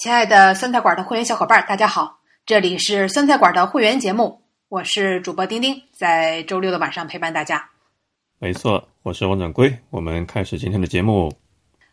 [0.00, 7.68] 亲爱的酸菜馆的会员小伙伴，大家好，这里是酸菜馆的会员节目，我是主播丁丁，在周六的晚上陪伴大家。
[8.38, 11.30] 没错，我是王掌柜，我们开始今天的节目。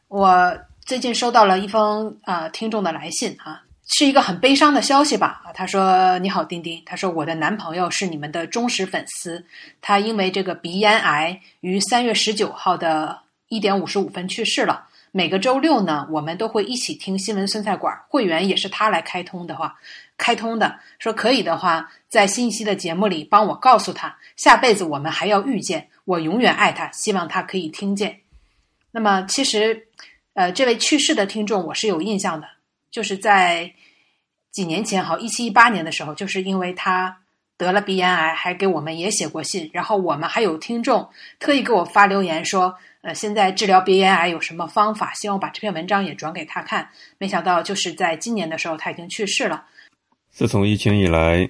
[0.07, 9.43] 我最近收到了一封啊听众的来信啊，是一个很悲伤的消息吧啊，他说：“你好，丁丁，他说我的男朋友是你们的忠实粉丝，
[9.81, 13.19] 他因为这个鼻咽癌于三月十九号的
[13.49, 19.75] 一点五十五分去世了。”每个周六呢，我们都会一起听新闻酸菜馆，会员也是他来开通的话，
[20.17, 28.19] 开通的说可以的话，在新一期的节目里帮我告诉他，下辈子我们还要遇见，我永远爱他，希望他可以听见。
[28.91, 29.87] 那么其实，
[30.33, 32.47] 呃，这位去世的听众我是有印象的，
[32.91, 33.73] 就是在
[34.51, 37.17] 几年前，好一七一八年的时候，就是因为他
[37.57, 42.75] 得了鼻咽癌，还给我们也写过信，然后我们还有听众特意给我发留言说。
[43.07, 45.13] 呃，现在治疗鼻咽癌有什么方法？
[45.13, 46.85] 希望把这篇文章也转给他看。
[47.17, 49.63] 没想到就是在今年的时候，他已经去世了。
[50.29, 51.49] 自从疫情以来，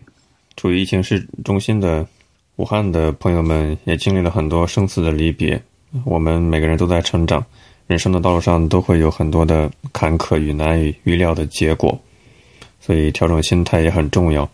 [0.55, 2.05] 处于疫情市中心的
[2.57, 5.59] 武汉的朋友们也经历了很多生死的离别。
[6.05, 7.43] 我们每个人都在成长，
[7.87, 11.99] 人生的道路上都会有很多的坎坷与难以预料的结果，
[12.79, 14.47] 所以调整心态也很重要。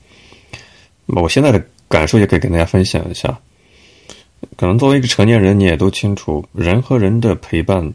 [1.08, 3.38] 我现在的感受也可以跟大家分享一下。
[4.56, 7.94] 可能作为一个成年人，你也都清楚，人和人的陪伴，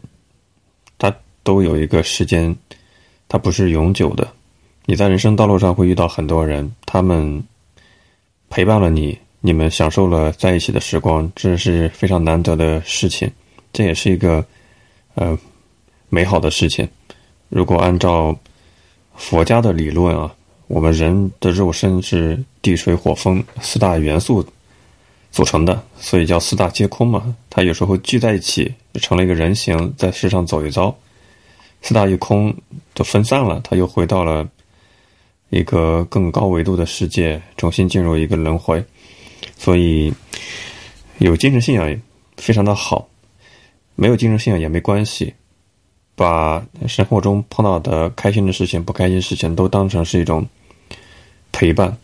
[0.97, 2.55] 它都有一个时间，
[3.27, 4.27] 它不是永久的。
[4.85, 7.43] 你在人生道路上会遇到很多人，他们
[8.49, 13.31] 陪伴了你，你们享受了在一起的时光，这是非常难得的事情，
[13.71, 14.43] 这也是一个
[15.15, 15.37] 呃
[16.09, 16.87] 美好的事情。
[17.49, 18.35] 如果按照
[19.15, 20.33] 佛家的理论啊，
[20.67, 24.45] 我们人的肉身是地水火风四大元素。
[25.31, 27.35] 组成的，所以叫四大皆空嘛。
[27.49, 30.95] 它有时候聚在一起，就成了一个人形，在世上走一遭。
[31.81, 32.53] 四大一空
[32.93, 34.47] 就分散了，他又回到了
[35.49, 38.83] 一个更高维度的世界，重新进入一个轮回。
[39.57, 40.13] 所以
[41.19, 42.01] 有精神信仰
[42.37, 43.07] 非常的好，
[43.95, 45.33] 没有精神信仰也没关系。
[46.15, 50.45] 把生活中碰到的开心的事情、不开心的事情都当成是一种
[51.53, 51.97] 陪伴。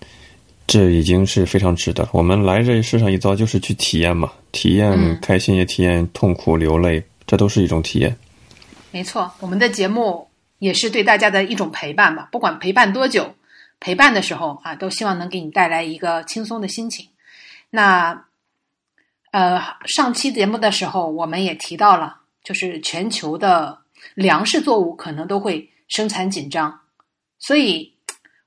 [0.68, 2.10] 这已经是非常值得。
[2.12, 8.18] 我们来这世上一遭，就是去体验嘛，体验开心，也体验痛苦、流泪，这都是一种体验。
[8.92, 10.28] 没错，我们的节目
[10.58, 12.28] 也是对大家的一种陪伴吧。
[12.32, 13.36] 不管陪伴多久，
[13.80, 17.08] 陪伴的时候啊，都希望能给你带来一个轻松的心情。
[17.70, 18.26] 那
[19.32, 23.78] 呃，上期节目的时候，我们也提到了，就是全球的
[24.16, 26.80] 粮食作物可能都会生产紧张，
[27.38, 27.95] 所以。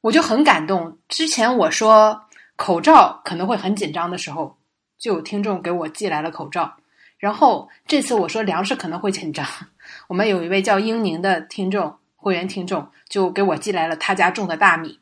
[0.00, 0.96] 我就很感动。
[1.08, 2.20] 之前我说
[2.56, 4.56] 口罩可能会很紧张的时候，
[4.98, 6.72] 就有听众给我寄来了口罩。
[7.18, 9.44] 然后这次我说粮食可能会紧张，
[10.06, 14.98] 我们有一位叫英宁的听众会员听众就给我寄来了他家种的大米，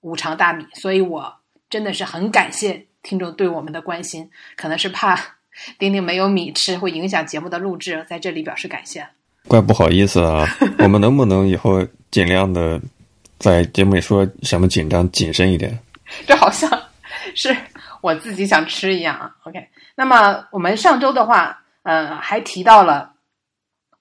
[0.00, 0.66] 五常大米。
[0.72, 1.34] 所以我
[1.68, 5.18] 真的是很感谢听众对我们的关心，可能是怕
[5.78, 9.06] 丁丁没有米吃会影响节目的录制，在这里表示感谢。
[9.46, 10.46] 怪不好意思啊，
[10.78, 12.80] 我们能不能以后尽量的？
[13.40, 15.76] 在节目里说什么紧张谨慎一点，
[16.28, 16.70] 这好像
[17.34, 17.56] 是
[18.02, 19.34] 我自己想吃一样啊。
[19.44, 23.14] OK，那么我们上周的话，呃，还提到了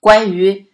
[0.01, 0.65] 关于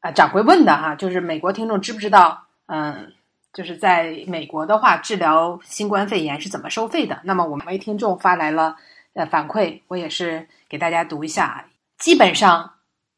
[0.00, 2.46] 啊掌柜问的哈，就是美国听众知不知道？
[2.66, 3.12] 嗯，
[3.52, 7.20] 就是在美国的话，治疗新冠肺炎是怎么收费的？
[7.24, 8.74] 那么我们位听众发来了
[9.12, 11.66] 呃反馈，我也是给大家读一下。
[11.98, 12.72] 基本上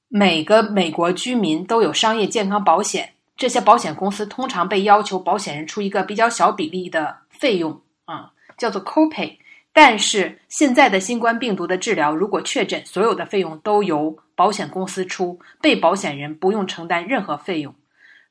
[0.08, 3.12] 每个美国居民都有商业健康保险。
[3.36, 9.36] 这些保险公司通常被要求保险人出一个比较小比例的费用啊，叫做 copay。
[9.72, 17.74] 但是现在的新冠病毒的治疗，如果确诊，所有的费用都由保险公司出，被保险人不用承担任何费用。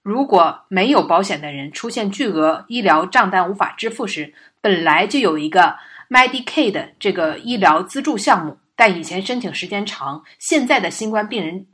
[0.01, 5.75] 如果没有保险的人出现巨额医疗账单无法支付时，本来就有一个
[6.09, 11.67] Medicaid 这个医疗资助项目，但以前申请时间长，现在的新冠病人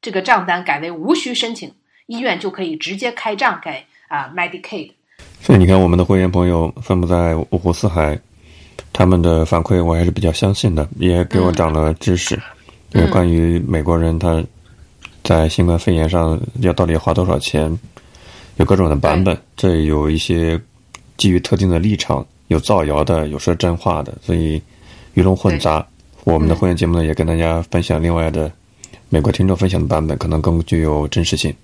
[0.00, 1.74] 这个账单改为无需申请。
[2.06, 3.70] 医院就可以直接开账给
[4.08, 4.90] 啊 Medicaid。
[5.40, 8.18] 所以你看，我们的会员朋友分布在五湖四海，
[8.92, 12.40] 他们的反馈我还是比较相信的，也给我长了知识。
[12.92, 14.42] 因为关于美国人他
[15.22, 17.76] 在新冠肺炎上要到底要花多少钱，
[18.56, 20.58] 有各种的版本，这有一些
[21.16, 24.60] 基于特定的立场，有造谣的，有说真话的，所以
[25.14, 25.86] 鱼龙混杂。
[26.24, 28.50] 我们的会员节目呢，也跟大家分享另外的
[29.08, 31.54] 美国听众分享的版本，可能更具有真实性。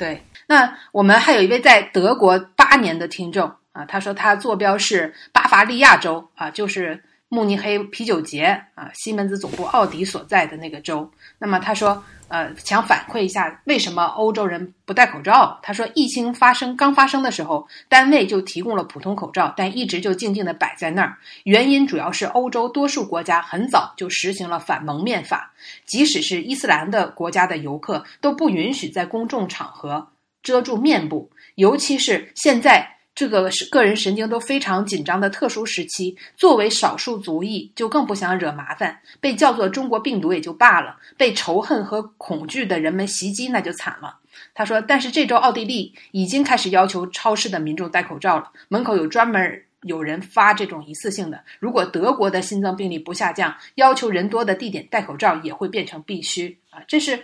[0.00, 11.08] 对，那我们还有一位在德国八年的听众啊，他说他坐标是巴伐利亚州啊，就是慕尼黑啤酒节啊，西门子总部奥迪所在的那个州。
[11.38, 15.56] 那么他说，呃，想反馈一下为什么欧洲人不戴口罩。
[15.62, 21.16] 他说，疫情发生刚发生的时候，单位就提供了普通口罩，但一直就静静的摆在那儿。
[21.44, 25.52] 原因主要是欧洲多数国家很早就实行了反蒙面法，
[25.86, 30.08] 即使是伊斯兰的国家的游客都不允许在公众场合
[30.42, 32.96] 遮住面部，尤其是现在。
[33.12, 38.98] 这个是个人神经都非常紧张的特殊时期，作为少数族裔，就更不想惹麻烦。
[39.20, 44.18] 被叫做中国病毒也就罢了，被仇恨和恐惧的人们袭击，那就惨了。
[44.54, 51.44] 他说：“但是这周奥地利已经开始要求超市的民众戴口罩了，门口有专门有人发这种一次性的。
[51.58, 56.80] 如果德国的新增病例不下降，要求人多的地点戴口罩也会变成必须啊！
[56.88, 57.20] 这是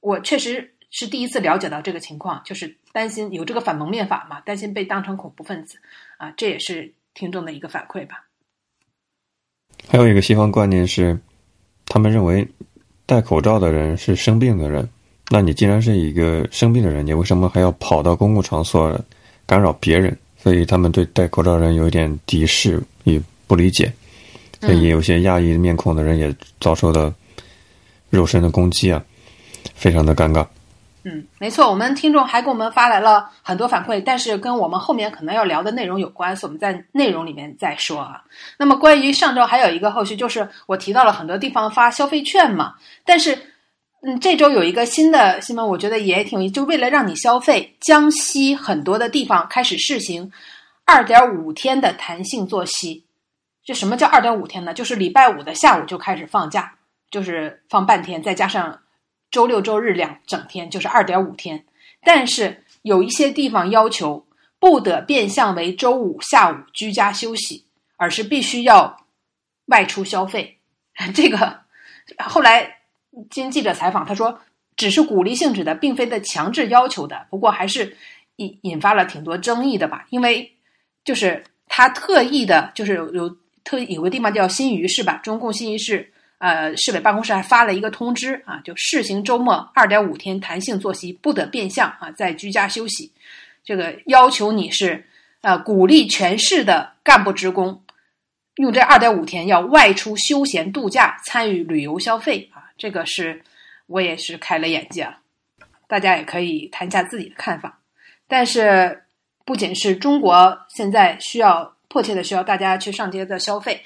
[0.00, 5.78] 我确实。”是第一次了解到这个情况，就是担心有这个反蒙面法嘛，担心被当成恐怖分子
[6.18, 8.24] 啊，这也是听众的一个反馈吧。
[9.88, 11.18] 还有一个西方观念是，
[11.86, 12.46] 他们认为
[13.06, 14.88] 戴口罩的人是生病的人，
[15.30, 19.00] 那你既然是一个生病的人，你为什么还要跑到公共场所
[19.46, 20.16] 干扰别人？
[20.36, 23.92] 所以他们对戴口罩人有一点敌视与不理解，
[24.60, 27.14] 所以有些亚裔面孔的人也遭受了
[28.08, 29.04] 肉身的攻击啊，
[29.74, 30.46] 非常的尴尬。
[31.02, 38.22] 嗯，没错，我们听众还给我们发来了很多反馈，但是跟我们后面可能要聊的内容有关，所以我们在内容里面再说啊。
[38.58, 43.34] 那么关于上周还有一个后续，就是我提到了很多地方发消费券嘛，但是
[44.02, 50.30] 嗯，这周有一个新的新闻，我觉得也挺，就为了让你消费，江西很多的地方开始试行
[50.84, 53.02] 二点五天的弹性作息。
[53.64, 54.74] 这什么叫二点五天呢？
[54.74, 56.74] 就是礼拜五的下午就开始放假，
[57.10, 58.78] 就是放半天，再加上。
[59.30, 61.64] 周六周日两整天就是二点五天，
[62.02, 64.26] 但是有一些地方要求
[64.58, 67.64] 不得变相为周五下午居家休息，
[67.96, 69.06] 而是必须要
[69.66, 70.58] 外出消费。
[71.14, 71.60] 这个
[72.18, 72.78] 后来
[73.30, 74.38] 经记者采访，他说
[74.76, 77.26] 只是鼓励性质的，并非的强制要求的。
[77.30, 77.96] 不过还是
[78.36, 80.52] 引引发了挺多争议的吧，因为
[81.04, 86.12] 就是他特意的，就是有有特有个地方叫新余市吧，中共新余市。
[86.40, 93.12] 呃，市委办公室还发了一个通知啊，就试行周末二点五天弹性作息，不得变相啊，在居家休息。
[93.62, 95.04] 这个要求你是
[95.42, 97.82] 呃，鼓励全市的干部职工
[98.54, 102.72] 用这二点五天要外出休闲度假、参与旅游消费啊。
[102.78, 103.42] 这个是
[103.86, 105.18] 我也是开了眼界了，
[105.86, 107.78] 大家也可以谈一下自己的看法。
[108.26, 109.02] 但是
[109.44, 113.82] 不仅是中国现在需要迫切的需要大家去上街的消费。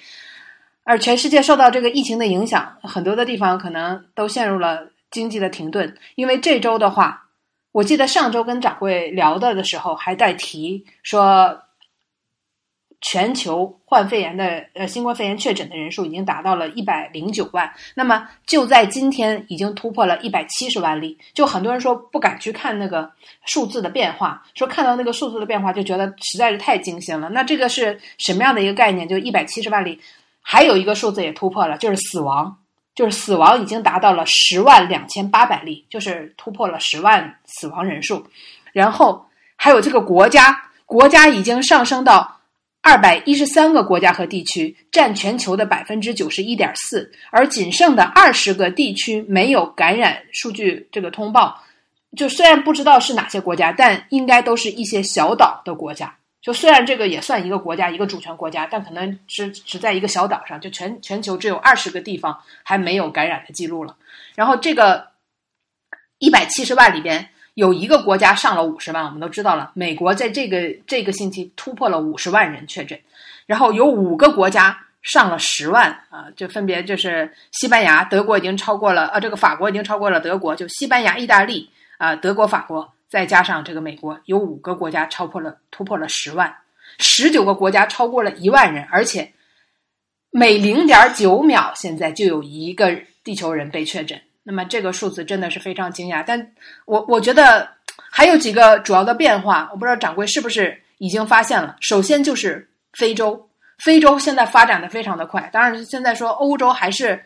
[0.85, 5.97] 而全世界受到这个疫情的影响，很多的地方可能都陷入了经济的停顿。
[6.15, 7.25] 因为这周的话，
[7.73, 11.59] 我记得上周跟掌柜聊的的时候，还在提说，
[13.01, 17.73] 全球患肺炎的呃新冠肺炎确诊的人数已经达到了一百零九万。
[17.95, 21.19] 那么就在今天，已经突破了一百七十万例。
[21.33, 23.11] 就很多人说不敢去看那个
[23.47, 27.31] 数字的变化，说看到那个数字的变化就觉得实在是太惊心了。
[27.31, 29.09] 那这个是什么样的一个概念？
[29.09, 29.99] 就一百七十万例。
[30.47, 32.55] 还有一个数字也突破了，就是死亡，
[32.95, 38.25] 就是死亡已经达到了十万两千八百例，就是突破了十万死亡人数。
[38.73, 39.27] 然后
[39.57, 42.41] 还有这个国家，国家已经上升到
[42.83, 51.59] 二百一十三个国家和地区，占全球的百分之九十一点四，而仅剩的二十个地区没有感染数据这个通报。
[52.17, 56.15] 就虽然不知道是哪些国家，但应该都是一些小岛的国家。
[56.45, 63.97] 就虽然这个也算一个国家，一个主权国家，但可能只只在一个小岛上，就全全球只有二十个地方还没有感染的记录了。
[64.35, 65.09] 然后这个
[66.19, 73.01] 一百七十万里边有一个国家上了五十万，我们都知道了，美国在这个这个星期突破了五十万人确诊，
[73.47, 82.94] 然后有五个国家上了十万啊，就分别就是西班牙、德国已经超过了，呃，这个法国已经超过了德国，就西班牙、意大利啊，德国、法国。
[83.15, 86.53] 再加上这个美国，有五个国家超破了突破了十万，
[86.99, 89.33] 十九个国家超过了一万人，而且
[90.31, 92.91] 每零点九秒现在就有一个
[93.23, 94.21] 地球人被确诊。
[94.43, 96.25] 那么这个数字真的是非常惊讶。
[96.27, 96.45] 但
[96.87, 97.69] 我我觉得
[98.11, 101.77] 还有几个主要的变化，我不知道掌柜是不是已经发现了。
[101.79, 105.49] 首先就是非洲，非洲现在发展的非常的快。
[105.53, 107.25] 当然现在说欧洲还是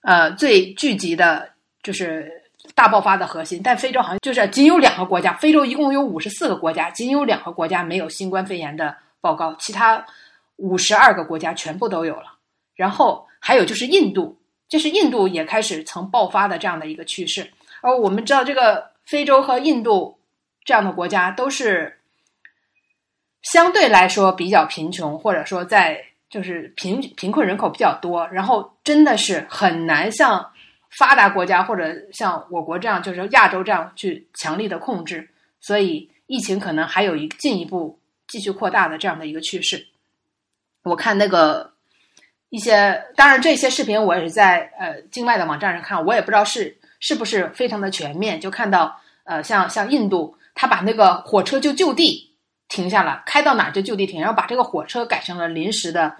[0.00, 1.50] 呃最聚集的，
[1.82, 2.32] 就是。
[2.78, 10.06] 大爆发的核心，但非洲好像就是仅有两个国家，非洲一共有五十四个国家，仅有两个国家没有新冠肺炎的报告，其他
[10.58, 12.34] 五十二个国家全部都有了。
[12.76, 17.50] 然后还有就是印度，这是印度也开始曾爆发的这样的一个趋势。
[17.80, 20.16] 而我们知道，这个非洲和印度
[20.64, 21.98] 这样的国家都是
[23.42, 30.52] 相对来说比较贫穷，或者说在就是贫贫困人口比较多，然后真的是很难像
[30.98, 35.28] 发达国家或者像我国这样，就是亚洲这样去强力的控制，
[35.60, 39.86] 所以疫情可能还有一进一步继续扩大的这样的一个趋势。
[40.82, 41.72] 我看那个
[42.48, 52.26] 一些，当然这些视频我也是在呃境外的网站上看，我也不知道是是不是非常的全面，就看到呃像像印度，他把那个火车就就地。
[52.70, 56.14] 停下了，开到哪就就地停，然后把这个火车改成了临时的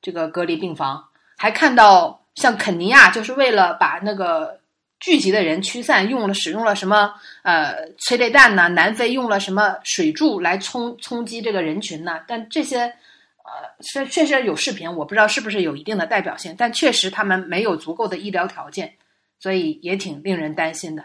[0.00, 1.04] 这个隔离病房。
[1.36, 4.60] 还看到像肯尼亚，就是为了把那个
[5.00, 8.68] 聚集的人驱散，用了使用了什么呃催泪弹呢？
[8.68, 12.20] 南非用了什么水柱来冲冲击这个人群呢？
[12.26, 13.52] 但这些呃
[13.82, 18.94] 确确实有视频，我不知道是不是有一定的代表性，但确实他们没有足够的医疗条件，
[19.38, 21.04] 所以也挺令人担心的。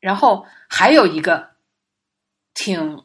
[0.00, 1.50] 然后还有一个
[2.52, 3.02] 挺。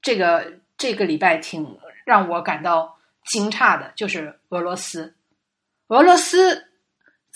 [0.00, 5.16] 这个这个礼拜挺让我感到惊诧的，就是俄罗斯。
[5.88, 6.67] 俄罗斯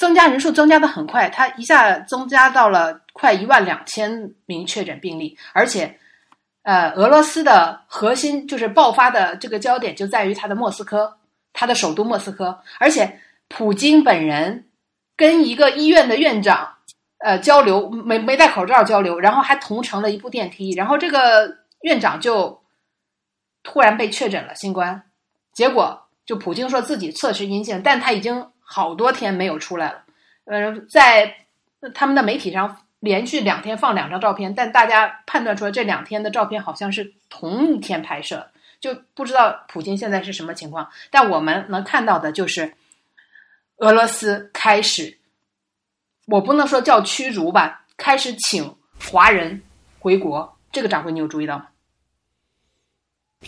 [0.03, 5.97] 增加人数增加的很快，它一下增加到了快一万两千名确诊病例，而且，
[6.63, 11.17] 呃，俄罗斯的核心就是爆发的这个焦点就在于它的莫斯科，
[11.53, 14.67] 它的首都莫斯科，而且普京本人
[15.17, 16.75] 跟一个医院的院长
[17.19, 21.63] 呃交流，没没戴口罩交流，然后还同乘了一部电梯，然后这个。
[21.83, 22.63] 院长就
[23.65, 25.03] 突然被确诊了新冠，
[25.53, 30.05] 结果就普京说自己测试阴性，但他已经好多天没有出来了。
[30.45, 31.37] 呃，在
[31.95, 38.49] 他们的媒体上连续两天放两张照片，但大家判断出来这两天的照片好像是同一天拍摄，
[38.81, 40.89] 就不知道普京现在是什么情况。
[41.11, 42.75] 但我们能看到的就是
[43.77, 45.19] 俄罗斯开始，
[46.27, 49.63] 我不能说叫驱逐吧，开始请华人
[49.99, 50.57] 回国。
[50.71, 51.67] 这个掌柜，你有注意到吗？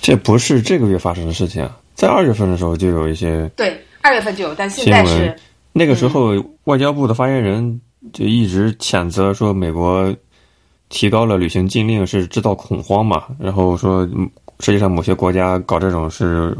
[0.00, 5.34] 这不是这个月发生的事情啊，在二月份的时候就有一些对，二月份就有，但现在是
[5.72, 6.34] 那个时候，
[6.64, 7.80] 外交部的发言人
[8.12, 10.14] 就一直谴责说，美国
[10.90, 14.06] 提高了旅行禁令是制造恐慌嘛，然后说
[14.60, 16.54] 实际上某些国家搞这种是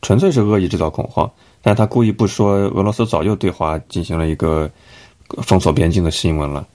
[0.00, 4.70] 纯粹是恶意制造恐慌，但他故意不说俄罗斯早就对华进行了一个
[5.42, 6.66] 封锁边境的新闻了。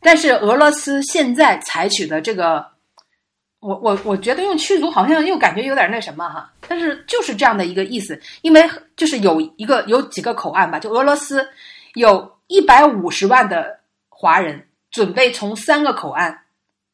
[0.00, 2.64] 但是俄罗斯现在采取的这个。
[3.60, 11.46] 我我我觉得用驱逐好像又感觉有点那什么哈，但是就是这样的一个意思，因为就是有一个有几个口岸吧，就俄罗斯
[11.94, 16.36] 有一百五十万的华人准备从三个口岸，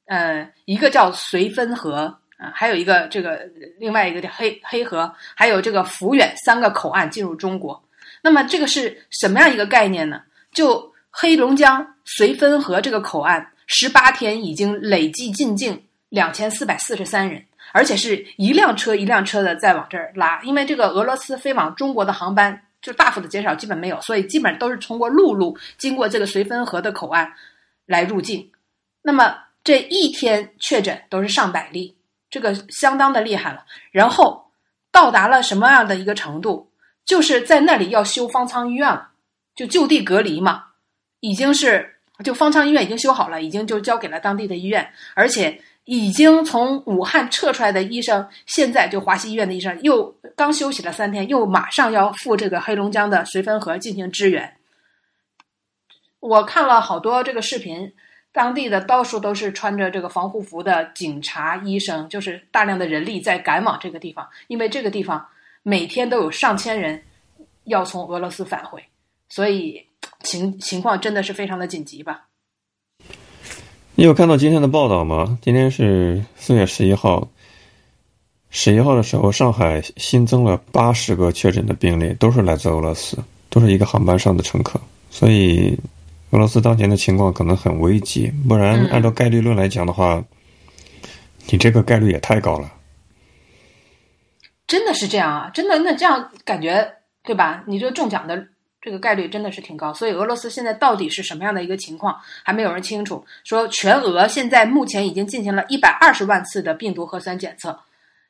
[0.07, 7.81] 呃，一个叫绥芬河啊，还有一个这个另外一个叫黑黑河，还有这个抚远三个口岸进入中国。
[8.21, 10.21] 那么这个是什么样一个概念呢？
[10.53, 15.81] 就黑龙江绥芬河这个口岸，十八天已经累计进境。
[16.09, 27.33] 两千四百四十三人，而且是一辆车一辆车的在往这儿拉，因为这个俄罗斯飞往中国的航班就大幅的减少，基本没有，所以基本都是通过陆路经过这个绥芬河的口岸
[27.87, 28.53] 来入境。
[29.03, 31.97] 那么这一天确诊都是上百例，
[32.31, 33.65] 这个相当的厉害了。
[33.91, 34.49] 然后
[34.93, 36.71] 到达了什么样的一个程度？
[37.05, 39.11] 就是在那里要修方舱医院了，
[39.57, 40.67] 就就地隔离嘛，
[41.21, 45.61] 已经是就方舱医院已经修好了，已经就交给了当地的医院，而且。
[45.87, 54.57] 已经从武汉撤出来的医生，现在就华西医院的医生又刚休息了三天，又马上要赴这个黑龙江的绥芬河进行支援。
[56.19, 57.93] 我看了好多这个视频，
[58.33, 65.25] 当地的到处都是穿着这个防护服的警察、医生，就是大量的人力在赶往这个地方，因为这个地方
[65.63, 67.01] 每天都有上千人
[67.63, 68.85] 要从俄罗斯返回，
[69.29, 69.87] 所以
[70.25, 72.27] 情情况真的是非常的紧急吧。
[73.99, 75.39] 你有看到今天的报道吗？
[75.41, 77.27] 今天是四月十一号，
[78.51, 83.17] 十一号的时候，上海新增了八十个确诊的病例，都是来自俄罗斯，
[83.49, 84.79] 都是一个航班上的乘客。
[85.09, 85.75] 所以，
[86.29, 88.31] 俄罗斯当前的情况可能很危急。
[88.47, 90.23] 不然，按照概率论来讲的话，
[91.47, 92.71] 你这个概率也太高了。
[94.67, 95.51] 真的是这样啊？
[95.55, 95.79] 真的？
[95.79, 96.87] 那这样感觉
[97.25, 97.65] 对吧？
[97.67, 98.47] 你这中奖的。
[98.87, 103.27] 这个概率真的是挺高，所以俄罗斯现在到底是什么样的一个情况，还没有人清楚。
[103.43, 107.77] 说全俄现在目前已经进行了一百二十万次的病毒核酸检测，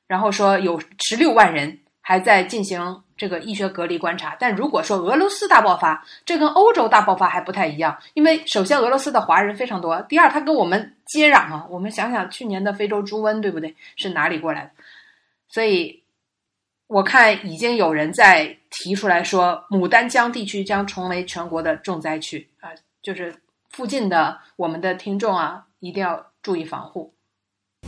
[0.06, 4.34] 然后说有十六万人还在进行这个医学隔离观察。
[4.40, 11.66] 但如果说俄罗斯大爆发，这跟欧洲大爆发还不太一样，因为首先俄罗斯的华人非常多，第二它跟我们接壤啊。
[11.68, 13.76] 我们想想去年的非洲猪瘟，对不对？
[13.96, 14.70] 是哪里过来的？
[15.50, 16.02] 所以。
[16.88, 22.70] 我看已经有人在提出来说，牡丹江地区将成为全国的重灾区啊，
[23.02, 23.34] 就是
[23.70, 27.12] 附近的我们的听众啊，一定要注意防护。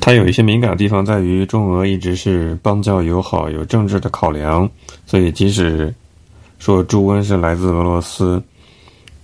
[0.00, 4.68] 它有一些敏感的地方，在于中俄一直是邦交友好，有政治的考量，
[5.06, 5.92] 所以即使
[6.58, 8.42] 说朱温是来自俄罗斯，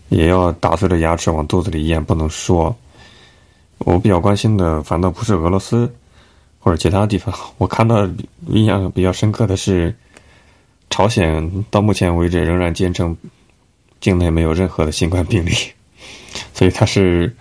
[0.08, 2.74] 也要打碎了牙齿往肚子里咽，不能说。
[3.78, 5.92] 我比较关心的反倒不是俄罗斯
[6.58, 8.08] 或者其他地方，我看到
[8.48, 9.94] 印象比较深刻的是，
[10.90, 13.16] 朝鲜到目前为止仍然坚称
[14.00, 15.52] 境内没有任何的新冠病例，
[16.52, 17.34] 所以它是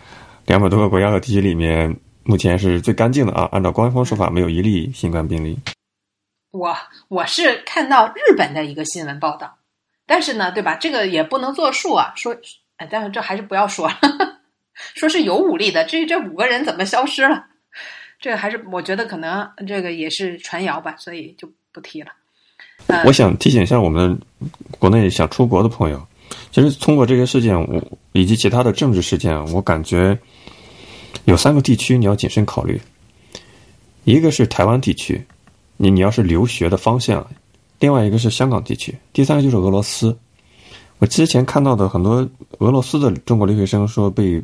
[0.46, 1.96] 两百多个国家和地区里面。
[2.26, 3.50] 目前是最干净的啊！
[3.52, 5.60] 按照官方说法，没有一例新冠病例。
[6.52, 6.74] 我
[7.10, 9.58] 我是看到日本的一个新闻报道，
[10.06, 10.76] 但是呢，对吧？
[10.76, 12.14] 这个也不能作数啊。
[12.16, 12.34] 说，
[12.78, 14.00] 哎，但是这还是不要说了。
[14.96, 17.46] 说是有五例的，至于这五个人怎么消失了，
[18.22, 22.14] 这个还是我觉得可能这个也是传谣吧，所以就不提了。
[23.06, 24.20] 我想提醒一下我们
[24.80, 26.02] 国内想出国的朋友，
[26.52, 30.18] 其实通过这些事件，我以及其他的政治事件，我感觉。
[31.26, 32.82] 有三个地区你要谨慎考虑，
[34.04, 35.24] 一个是台湾地区，
[35.78, 37.24] 你你要是留学的方向；
[37.80, 40.18] 另外一个是香港地区，第三个就是俄罗斯。
[40.98, 42.28] 我之前看到的很多
[42.58, 44.44] 俄罗斯的中国留学生说被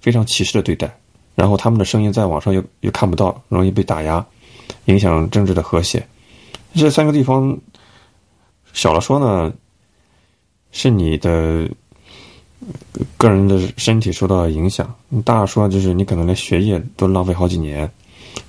[0.00, 0.94] 非常歧视的对待，
[1.34, 4.22] 然后他们的声音在网上又又看不到，容易被打压，
[4.86, 6.04] 影响政治的和谐。
[6.74, 7.58] 这三个地方，
[8.72, 9.52] 小了说呢，
[10.72, 11.68] 是你的。
[13.16, 17.90] 个人的身体受到影响，大了说就是你可能连学业都浪费好几年，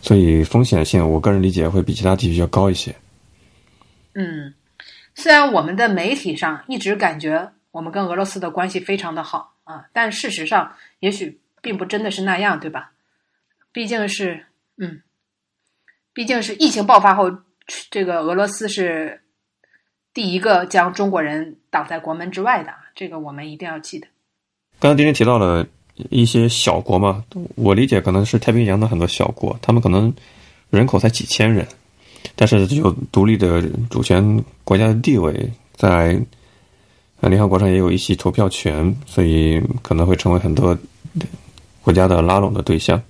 [0.01, 2.93] 所以风险性，我个人理解会比其他地区要高一些。
[4.13, 4.53] 嗯，
[5.15, 12.91] 虽然我们的媒体上一直感觉我们跟俄罗斯的关系非常的好啊，但事实上也许并不真的是那样，对吧？
[13.71, 15.01] 毕竟是，嗯，
[16.11, 17.31] 毕竟是疫情爆发后，
[17.89, 19.21] 这个俄罗斯是
[20.13, 22.73] 第一个将中国人挡在国门之外的。
[22.93, 24.07] 这个我们一定要记得。
[24.79, 25.65] 刚才丁丁提到了
[26.09, 27.23] 一些小国嘛，
[27.55, 30.13] 我理解可能是太平洋的很多小国，他们可能
[30.69, 31.65] 人口才几千人，
[32.35, 36.19] 但是有独立的主权国家的地位，在
[37.21, 40.77] 联合国上也有一席投票权，所以可能会成为很多
[41.81, 43.01] 国家的拉拢的对象。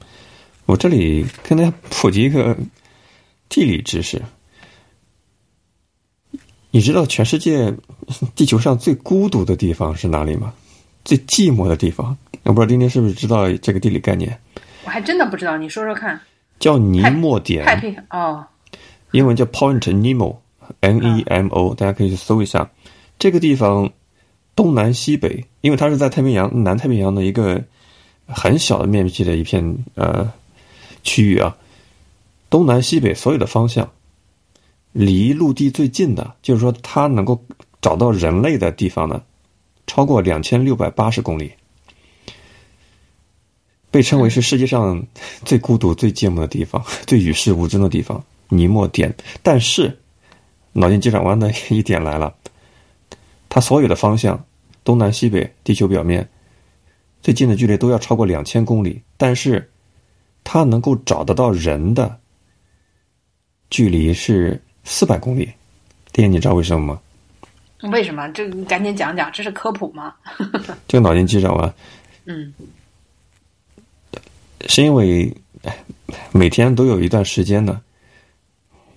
[0.65, 2.55] 我这里跟大家普及一个
[3.49, 4.21] 地理知识。
[6.71, 7.73] 你知道全世界
[8.35, 10.53] 地球上最孤独的地方是哪里吗？
[11.03, 12.17] 最寂寞的地方？
[12.43, 14.39] 我不知道丁丁是不是知道这个地理概念？
[14.85, 16.19] 我还真的不知道，你说说看。
[16.59, 17.65] 叫尼莫点。
[17.65, 18.45] 太平洋哦。
[19.11, 22.69] 英文叫 Point Nemo，N-E-M-O，大家可以去搜一下。
[23.19, 23.91] 这个地方
[24.55, 27.61] 东南西北，因为它是在太平洋南太平洋的一个
[28.27, 30.31] 很小的面积的一片呃
[31.03, 31.57] 区域啊，
[32.49, 33.89] 东南西北所有的方向。
[34.93, 37.41] 离陆地最近的，就是说它能够
[37.81, 39.23] 找到人类的地方呢，
[39.87, 41.51] 超过两千六百八十公里，
[43.89, 45.01] 被称为是世界上
[45.45, 49.15] 最孤独、最寂寞的地方， 最与世无争的地方——尼莫点。
[49.41, 49.97] 但是，
[50.73, 52.35] 脑筋急转弯的 一点来了，
[53.47, 54.43] 它所有的方向，
[54.83, 56.29] 东南西北，地球表面
[57.21, 59.71] 最近的距离都要超过两千公里，但是
[60.43, 62.19] 它能够找得到人的
[63.69, 64.61] 距离是。
[64.83, 65.51] 四百公里，
[66.11, 67.01] 爹，你知道为什么吗？
[67.91, 68.27] 为什么？
[68.29, 70.13] 这你赶紧讲讲，这是科普吗？
[70.87, 71.73] 这个脑筋急转弯，
[72.25, 72.53] 嗯，
[74.67, 75.35] 是因为
[76.31, 77.81] 每天都有一段时间呢，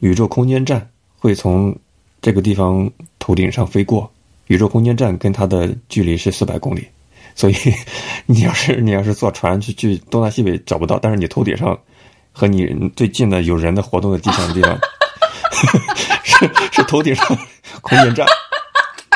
[0.00, 1.74] 宇宙空间站会从
[2.20, 4.12] 这个地方头顶上飞过，
[4.48, 6.86] 宇宙空间站跟它的距离是四百公里，
[7.34, 7.54] 所以
[8.26, 11.78] 你要是你要是坐船去去东南西北找不到，但是你头顶上
[12.32, 12.66] 和你
[12.96, 14.78] 最近的有人的活动的地方地方。
[16.24, 17.26] 是是头顶上
[17.80, 18.26] 空间站，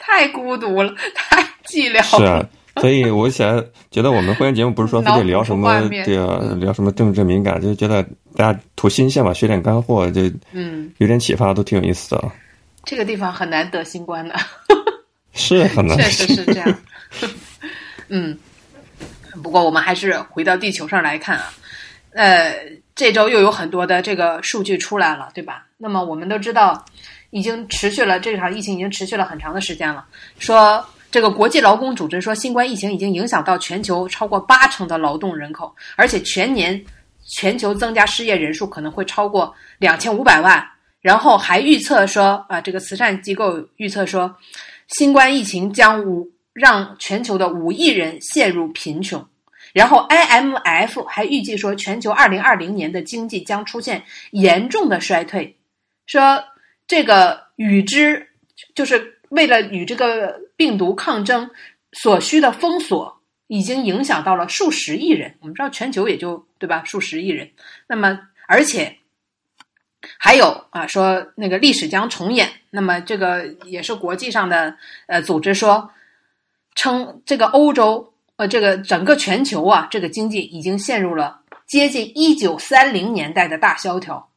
[0.00, 2.02] 太太孤独了，太寂寥。
[2.02, 2.44] 是啊，
[2.80, 8.02] 所以我想觉得我们婚姻节目不是说非得聊什么对啊，聊什么政治敏感，就觉得
[8.36, 12.32] 大家图新鲜嘛，学点干货，就嗯，有点启发，都挺有意思的。
[12.84, 14.34] 这个地方很难得新冠的，
[15.34, 16.78] 是很难，确实是这样。
[18.08, 18.36] 嗯，
[19.42, 21.52] 不过我们还是回到地球上来看啊，
[22.12, 22.54] 呃。
[22.98, 25.64] 这周又有很多的这个数据出来了，对吧？
[25.76, 26.84] 那么我们都知道，
[27.30, 30.04] 已经持续了这场疫情已经持续了很长的时间了。
[30.40, 36.84] 说这个国际劳工组织说，新冠疫情已经影响到全球超过八成的劳动人口，而且全年
[37.24, 40.68] 全球增加失业人数可能会超过两千五百万。
[41.00, 44.34] 然后还预测说，啊，这个慈善机构预测说，
[44.88, 49.24] 新冠疫情将五让全球的五亿人陷入贫穷。
[49.72, 55.56] 然后，IMF 还预计说，全球二零二零年的经济将出现严重的衰退，
[56.06, 56.42] 说
[56.86, 58.26] 这个与之
[58.74, 61.50] 就是为了与这个病毒抗争
[61.92, 65.34] 所需的封锁已经影响到了数十亿人。
[65.40, 67.50] 我们知道全球也就对吧，数十亿人。
[67.86, 68.96] 那么而且
[70.18, 72.48] 还有啊，说那个历史将重演。
[72.70, 74.76] 那么这个也是国际上的
[75.06, 75.90] 呃组织说，
[76.74, 78.07] 称这个欧洲
[78.38, 84.30] 呃这个整个全球啊，这个经济已经陷入了接近一九三零年代的大萧条。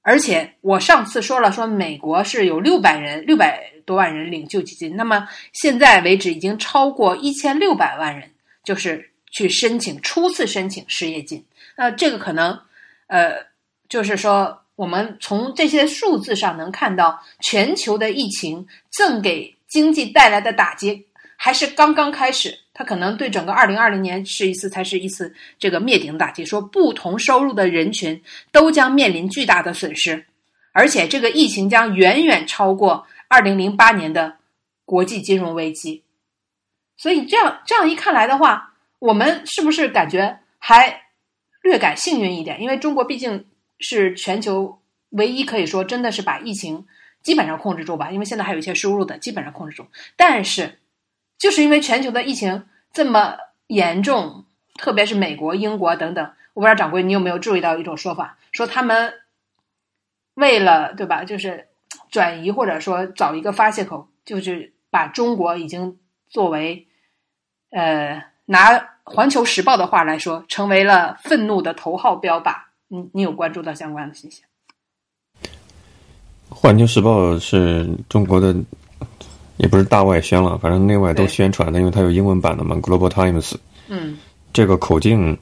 [0.00, 8.30] 而且我上次说了，说美国是有六百人六百多万人领救济金，那么现在为止已经超过一千六百万人，
[8.64, 11.44] 就是去申请初次申请失业金。
[11.76, 12.58] 那这个可能，
[13.08, 13.34] 呃，
[13.88, 22.56] 就是说我们从这些数字上能看到，全球的疫情正给经济带来的打击还是刚刚开始。
[22.78, 30.26] 它可能对整个二零二零年是一次才是一次这个灭顶打击，说不同收入的人群都将面临巨大的损失，
[30.72, 34.36] 而且这个疫情将远远超过二零零八年的
[34.84, 36.02] 国际金融危机。
[36.98, 41.04] 所以这样这样一看来的话，我们是不是感觉还
[41.62, 42.60] 略感幸运一点？
[42.60, 43.46] 因为中国毕竟
[43.78, 44.78] 是全球
[45.12, 46.84] 唯一可以说真的是把疫情
[47.22, 50.78] 基本上控制住吧，因为现在还有一些输入的基本上控制住，但是。
[51.38, 54.44] 就是因为全球的疫情这么严重，
[54.76, 59.12] 特别是美国、英国等等，我不知道掌柜你有没有注意到一种说法，说他们
[60.34, 61.68] 为了对吧，就是
[62.10, 66.86] 转移或者说找一个发泄口，就是把中国已经作为
[67.70, 68.72] 呃拿
[69.04, 72.54] 《环球时报》的话来说，成为了愤怒的头号标靶。
[72.88, 74.42] 你你有关注到相关的信息？
[76.48, 78.54] 《环球时报》是中国的。
[79.56, 83.50] 也不是大外宣了，反正内外都宣传的，因为它有英文版的嘛，《Global Times》。
[83.88, 84.18] 嗯，
[84.52, 85.36] 这个口径，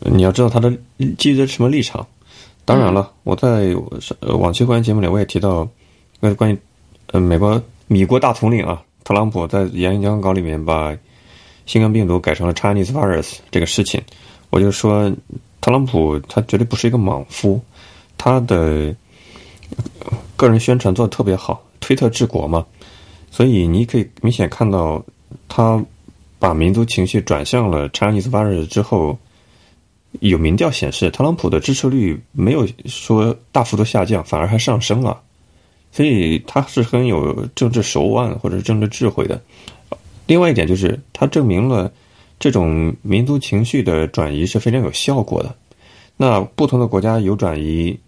[0.00, 0.72] 你要知道它的
[1.18, 2.06] 基于什么立场。
[2.64, 3.74] 当然了，我在
[4.20, 5.68] 往期会员节目里我也提到，
[6.20, 6.58] 呃，关于
[7.08, 10.96] 呃美国米国大统领啊，特朗普在演讲稿里面把
[11.66, 14.00] 新冠病毒改成了 Chinese virus 这个事情，
[14.50, 15.12] 我就说
[15.60, 17.60] 特朗普他绝对不是一个莽夫，
[18.16, 18.94] 他的
[20.36, 22.64] 个人宣传做的特别好，推特治国嘛。
[23.32, 25.02] 所以你可以明显看到，
[25.48, 25.82] 他
[26.38, 29.18] 把民族情绪转向了 Chinese virus 之后，
[30.20, 35.18] 有民调显示，特朗普的支持率没有说大幅度下降，反而还上升了。
[35.90, 39.40] 所以他是很有政治手腕或者政治智慧的。
[40.26, 41.90] 另外一点就是，他证明了
[42.38, 45.54] 这种民族情绪的转移是非常有效果的。
[46.18, 47.98] 那不同的国家有转移，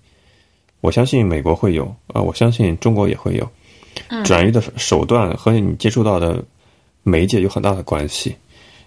[0.83, 3.49] 我相信美国会有啊，我相信中国也会有。
[4.25, 6.45] 转移的手段和你接触到的
[7.03, 8.35] 媒介有很大的关系，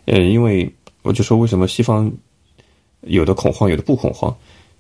[0.06, 2.12] 呃，因为我就说为什么西方
[3.02, 4.36] 有的恐慌，有的不恐慌，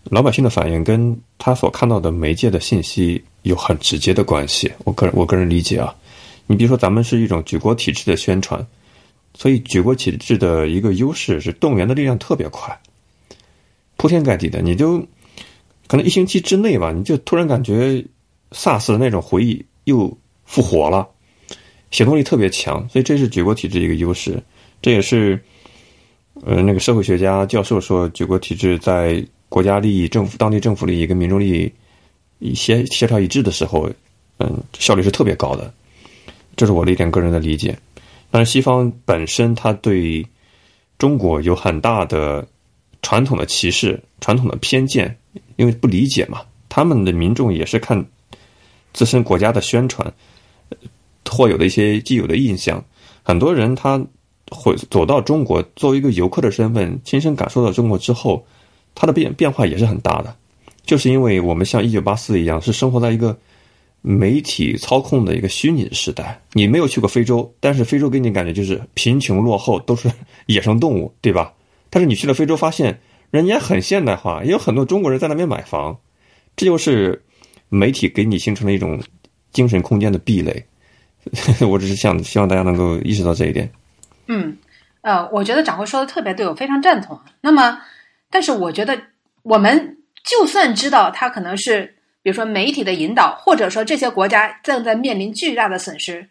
[0.05, 4.71] 老百姓的反应跟他所看到的媒介的信息有很直接的关系。
[4.85, 5.93] 我个人我个人理解啊，
[6.45, 8.65] 你比如说咱们是一种举国体制的宣传，
[9.33, 12.79] 所以举国体制的一个优势是动员的力量特别快，
[13.97, 14.99] 铺天盖地的，你就
[15.87, 18.05] 可能一星期之内吧，你就突然感觉
[18.51, 19.65] SARS 的那种回忆。
[19.87, 21.05] 又复活了，
[21.91, 24.41] 行动力特别强，所以这是举国体制一个优势。
[24.81, 25.37] 这也是，
[26.45, 31.69] 呃，那个社会学家教授说，举国体制在国家利益、政府当地政府利益跟民众利
[32.39, 33.89] 益协协调一致的时候，
[34.39, 35.71] 嗯，效率是特别高的。
[36.55, 37.77] 这是我的一点个人的理解。
[38.31, 40.25] 但是西方本身它对
[40.97, 42.47] 中国有很大的
[43.01, 45.13] 传统的歧视、传统的偏见，
[45.57, 48.03] 因为不理解嘛，他们的民众也是看。
[48.93, 50.11] 自身国家的宣传，
[51.29, 52.83] 或有的一些既有的印象，
[53.23, 54.03] 很多人他
[54.49, 58.45] 会走到中国，作为一个游客的身份，亲身感受到中国之后，
[58.95, 60.35] 他的变变化也是很大的。
[60.85, 63.37] 就是因为我们像一九八四一样，是生活在一个
[64.01, 66.39] 媒体操控的一个虚拟的时代。
[66.53, 70.11] 你没有去过非洲，但是非洲给你感觉就是贫穷落后，都是
[70.45, 71.53] 野生动物，对吧？
[71.89, 72.99] 但是你去了非洲，发现
[73.31, 75.97] 人家很现代化，也有很多中国人在那边买房，
[76.55, 77.21] 这就是。
[77.69, 78.97] 媒体给你形成了一种
[79.51, 80.65] 精神空间的壁垒，
[81.67, 83.69] 我只是想希望大家能够意识到这一点。
[84.27, 84.57] 嗯，
[85.01, 87.19] 呃，我觉得掌柜说的特别对，我非常赞同。
[87.41, 87.79] 那么，
[88.29, 88.99] 但是我觉得
[89.43, 96.27] 我们就算知道他可能是，比如说媒体的引导，或者说这些国家正在面临巨大的损失，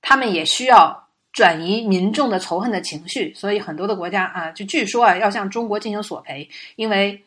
[0.00, 3.32] 他们也需要转移民众的仇恨的情绪。
[3.34, 7.22] 所以很多的国家啊，就据说啊，要向中国进行索赔，因为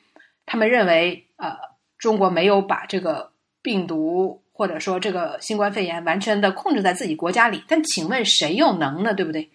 [0.45, 1.55] 他们认为呃，
[1.97, 3.31] 中国没有把这个。
[3.63, 9.13] 病毒或者说这个新冠肺炎完全的控制在自己国家里，但请问谁又能呢？
[9.13, 9.47] 对不对？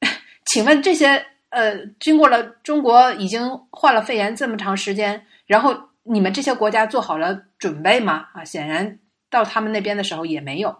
[0.44, 8.28] 请问这些呃，经过了中国已经患了肺炎这么长时间，然后你们这些国家做好了准备吗？
[8.34, 8.98] 啊，显然
[9.30, 10.76] 到他们那边的时候也没有。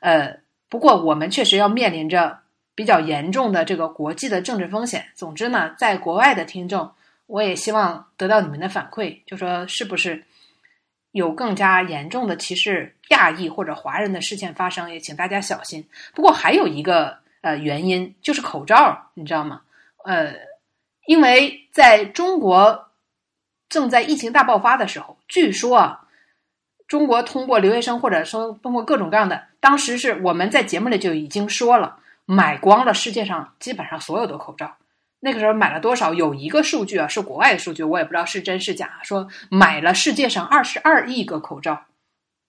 [0.00, 0.38] 呃，
[0.70, 2.38] 不过我们确实要面临着
[2.74, 5.04] 比较严重的这个国际的政治风险。
[5.14, 6.90] 总之呢，在国外的听众，
[7.26, 10.24] 我也希望得到你们的反馈，就说是不是
[11.18, 15.86] 有更加严重的歧视亚裔或者华人的事件发生，也请大家小心。
[16.14, 19.60] 不过还有一个呃原因就是口罩，你知道吗？
[20.04, 20.32] 呃，
[21.06, 22.88] 因为在中国
[23.68, 26.04] 正在疫情大爆发的时候，据说啊。
[26.88, 34.74] 中国通过留学生，或者说通过各种各样的，当时是我们在节目里就已经说了，买光了世界上基本上所有的口罩。
[35.20, 36.14] 那个时候买了多少？
[36.14, 39.00] 有一个数据啊，是国外的数据，我也不知道是真是假。
[39.02, 41.86] 说买了世界上二十二亿个口罩，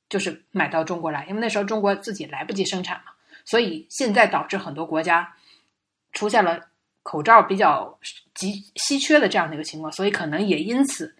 [0.09, 3.11] 就是买到中国来，因为那时候中国自己来不及生产嘛，
[3.45, 5.35] 所以现在导致很多国家
[6.11, 6.59] 出现了
[7.03, 7.97] 口罩比较
[8.33, 11.15] 急稀缺的这样的一个情况，所以可能也因此。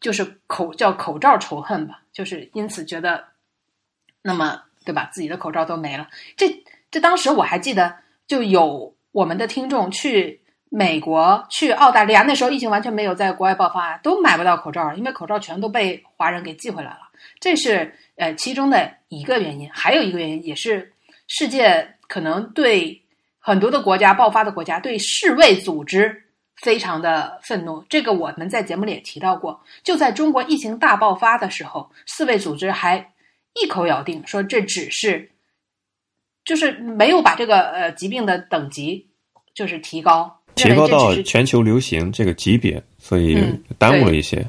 [0.00, 3.24] 就是口叫口罩仇恨吧，就是因此觉得，
[4.22, 5.10] 那么对吧？
[5.12, 6.08] 自己的口罩都没了。
[6.36, 7.96] 这这当时我还记得，
[8.28, 17.00] 就有我们的听众去美国、去澳大利亚，那时候疫情完全没有在国外爆发，都买不到口罩，因为口罩全都被华人给寄回来了。
[17.40, 20.92] 这是呃其中的一个原因，还有一个原因也是
[21.26, 23.02] 世界可能对
[23.38, 26.24] 很多的国家爆发的国家对世卫组织。
[26.60, 29.62] 非常的愤怒，这个我们在节目里也提到过。
[29.84, 33.12] 就在中国疫情大爆发的时候，世卫组织还
[33.54, 35.30] 一口咬定说这只是，
[36.44, 39.08] 就是没有把这个呃疾病的等级
[39.54, 43.42] 就是提高，提高到全球流行这个级别，所以
[43.78, 44.44] 耽误了一些。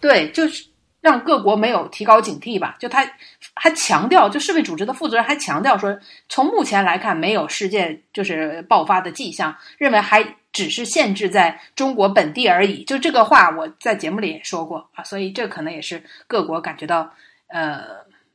[0.00, 0.64] 对，就是。
[1.00, 2.76] 让各国没有提高警惕吧？
[2.80, 3.08] 就他
[3.54, 5.96] 还强调，就世卫组织的负责人还强调说，
[6.28, 12.82] 从目前来看，没有事件就是爆发的迹象，认为还只是限制在中国本地而已。
[12.82, 17.08] 就这个话，我在节目里也说过啊，所以这可能也是各国感觉到
[17.46, 17.80] 呃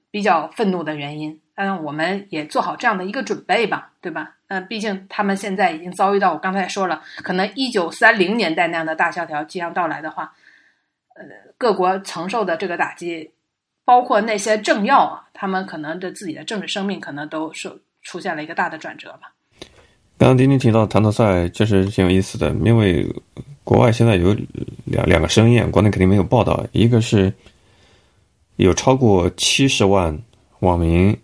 [0.09, 1.37] 比较愤怒的原因。
[1.55, 4.35] 嗯，我们也做好这样的一个准备吧，对吧？
[4.47, 10.33] 嗯，毕竟他们现在已经遭遇到我刚才说了，可能一九三零年代那样的大萧条即将到来的话。
[11.15, 11.23] 呃，
[11.59, 13.29] 各国承受的这个打击，
[13.85, 19.31] 包括那些政要啊，他们可能的自己的政治生命可能都受出现了一个大的转折吧。
[20.17, 23.07] 刚刚丁丁提到谭德赛，确实挺有意思的，因为
[23.63, 24.35] 国外现在有
[24.85, 26.65] 两两个声音，国内肯定没有报道。
[26.71, 27.31] 一个是
[28.55, 30.17] 有超过七十万
[30.61, 31.15] 网民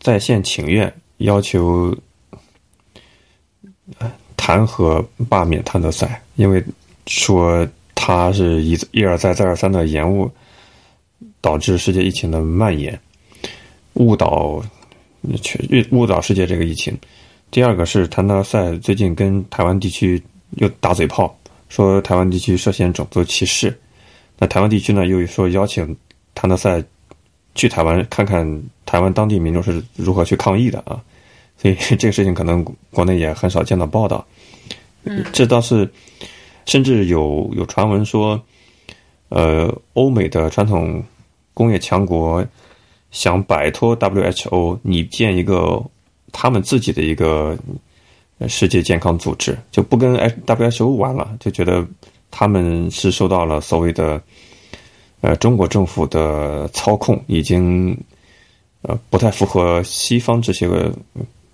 [0.00, 1.96] 在线请愿，要求
[4.36, 6.60] 弹劾罢免谭德赛，因为
[7.06, 7.64] 说。
[8.02, 10.28] 他是一一而再再而三的延误，
[11.42, 12.98] 导致世界疫情的蔓延，
[13.92, 14.60] 误导
[15.42, 16.96] 全误导世界这个疫情。
[17.50, 20.20] 第二个是谭德赛最近跟台湾地区
[20.56, 23.78] 又打嘴炮，说台湾地区涉嫌种族歧视。
[24.38, 25.94] 那台湾地区呢又说邀请
[26.34, 26.82] 谭德赛
[27.60, 31.00] 去台湾看看台湾当地民众是如何去抗议的啊。
[31.58, 34.24] 所以 这个事情可能国内也很少见到报道。
[35.04, 35.88] 嗯，这倒是。
[36.66, 38.40] 甚至有有传闻说，
[39.30, 41.02] 呃，欧美的传统
[41.52, 42.46] 工业强国
[43.10, 45.82] 想摆脱 WHO，拟建一个
[46.30, 47.58] 他们自己的一个
[48.46, 50.14] 世界健康组织，就不跟
[50.46, 51.84] WHO 玩了，就觉得
[52.30, 54.22] 他们是受到了所谓的
[55.20, 57.96] 呃中国政府的操控，已经
[58.82, 60.92] 呃不太符合西方这些个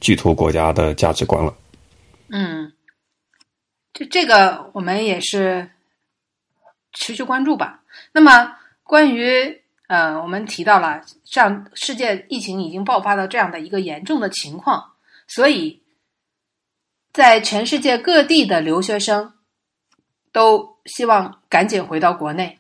[0.01, 1.55] 巨头国家的价值观了。
[2.29, 2.73] 嗯。
[3.93, 5.71] 这这个我们也是
[6.93, 7.83] 持续关注吧。
[8.13, 14.93] 那么关于呃，我们提到了像世界疫情已经爆发到这样的一个严重的情况，
[15.27, 15.81] 所以
[17.11, 19.33] 在全世界各地的留学生
[20.31, 22.59] 都希望赶紧回到国内。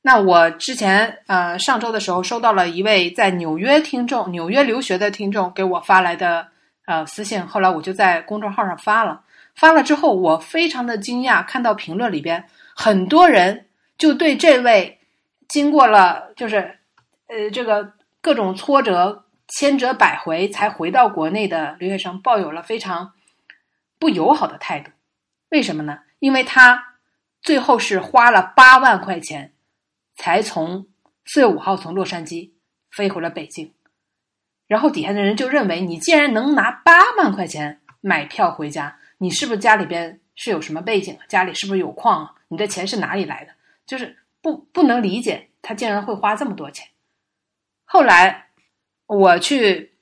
[0.00, 6.48] 那我之前呃上周的时候收到了一位在纽约听众、纽约留学的听众给我发来的
[6.86, 9.22] 呃私信，后来我就在公众号上发了。
[9.54, 13.66] 发了之后，我非常的惊讶，看到评论里边很多人
[13.98, 14.98] 就对这位
[15.48, 16.78] 经过了就是
[17.26, 23.12] 呃这个各种挫折、千折百回才回到国内的留学生抱有了非常
[23.98, 24.92] 不友好的态度。
[25.48, 25.98] 为什么呢？
[26.20, 26.94] 因为他
[27.42, 29.52] 最后是花了八万块钱
[30.18, 30.86] 才从
[31.24, 32.50] 四月五号从洛杉矶
[32.90, 33.72] 飞回了北京，
[34.66, 38.98] 然后底下的人就认为你既然能拿八万块钱买票回家。
[39.20, 41.18] 你是不是家里边是有什么背景？
[41.28, 42.34] 家里是不是有矿啊？
[42.48, 43.52] 你的钱是哪里来的？
[43.86, 46.86] 就是不不能理解他竟然会花这么多钱。
[47.84, 48.46] 后来
[49.06, 49.94] 我去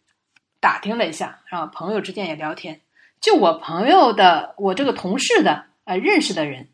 [0.60, 2.80] 打听了一下，然后朋友之间也聊天，
[3.20, 6.68] 就我朋友的我这个同事的呃认识的人，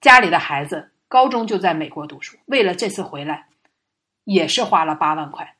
[0.00, 3.48] 家里的孩子高中就在美国读书，为了这次回来
[4.22, 5.56] 也是花了八万块，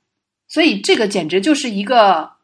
[0.47, 2.35] 所以这个简直就是一个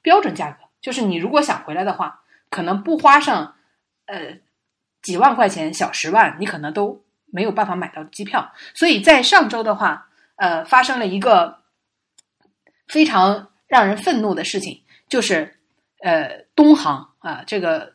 [0.00, 0.64] 标准价格。
[0.80, 3.56] 就是你如果想回来的话，可能不花上
[4.06, 4.38] 呃
[5.02, 8.50] 几万块钱、小十万，你可能都没有办法买到机票。
[8.72, 11.58] 所以在上周的话，呃，发生了一个
[12.88, 15.58] 非常让人愤怒的事情，就是
[16.00, 17.92] 呃，东航啊，这个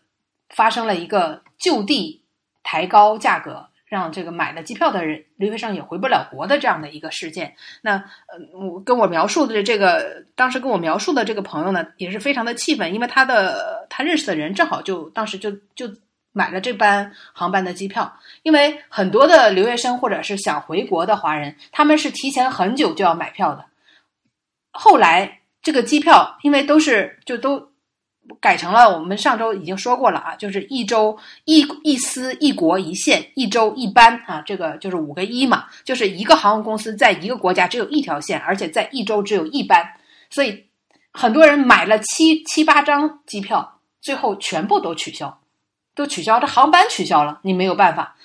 [0.50, 2.24] 发生了一个就地
[2.62, 3.71] 抬高价格。
[3.92, 15.94] 让这个买了机票的人留学生也回不了国的这样的一个事件，那呃，我跟我描述的这个当时跟我描述的这个朋友呢，也是非常的气愤，因为他的他认识的人正好就当时就就
[16.32, 23.66] 买了这班航班的机票，因为很多的留学生或者是想回国的华人，他们是提前很久就要买票的，
[24.72, 27.71] 后来这个机票因为都是就都。
[28.40, 39.86] 改成了，我们上周已经说过了啊，就是一周一一司一国一线，一周一班啊，这个就是五个一嘛，就是一个航空公司在一个国家只有一条线，而且在一周只有一班，
[40.30, 40.66] 所以
[41.12, 45.42] 很多人买了七七八张机票，最后全部都取消，
[45.94, 48.16] 都取消，这航班取消了，你没有办法，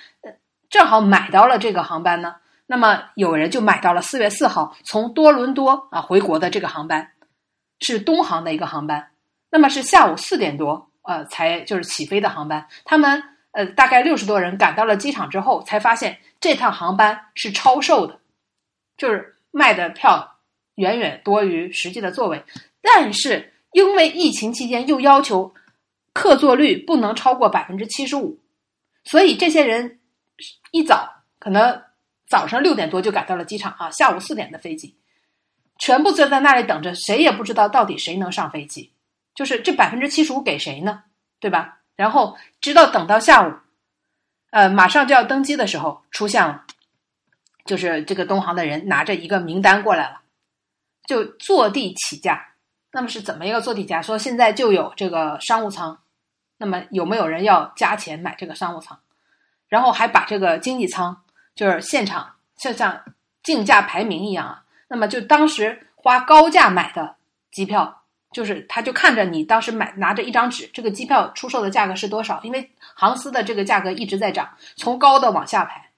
[0.70, 7.12] 正好买到了这个航班呢，那么有人就买到了四月四号从多伦多啊回国的这个航班，
[7.80, 9.08] 是东航的一个航班。
[9.50, 12.66] 那么是下午四点多，呃，才就是起飞的航班。
[12.84, 18.20] 他们呃，大概六十多人赶到了机场之后，才发现这趟航班是超售的，
[18.98, 20.38] 就是卖的票
[20.74, 22.44] 远远多于实际的座位。
[22.82, 25.54] 但是因为疫情期间又要求
[26.12, 28.38] 客座率不能超过百分之七十五，
[29.04, 30.00] 所以这些人
[30.70, 31.82] 一早可能
[32.28, 34.96] 早上六点多就赶到了机场啊，下午四点的飞机，
[35.78, 38.92] 全部坐在那里等着，谁也不知道到底谁能上飞机。
[39.36, 41.04] 就是这百分之七十五给谁呢？
[41.38, 41.78] 对吧？
[41.94, 43.54] 然后直到等到下午，
[44.50, 46.64] 呃，马上就要登机的时候，出现了，
[47.64, 50.22] 就是这个东航的人拿着一个名单过来了，
[51.06, 52.54] 就坐地起价。
[52.92, 54.00] 那么是怎么一个坐地价？
[54.00, 55.98] 说现在就有这个商务舱，
[56.56, 58.98] 那么有没有人要加钱买这个商务舱？
[59.68, 61.22] 然后还把这个经济舱，
[61.54, 63.04] 就是现场就像
[63.42, 64.64] 竞价排名一样啊。
[64.88, 67.16] 那么就当时花高价买的
[67.50, 68.02] 机票。
[68.36, 72.38] 就是他，就看着你当时买拿着一张纸，这个机票出售的价格是多少？
[72.42, 74.46] 因为航司的这个价格一直在涨，
[74.76, 75.88] 从高的往下排。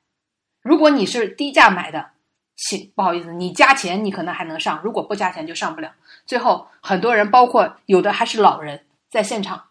[0.63, 2.11] 如果你是低价买的，
[2.55, 5.91] 请不好意思，你加钱你可能还能上，如果不加钱就上不了。
[6.27, 9.65] 最后很多人，包括有的还是老人，在现场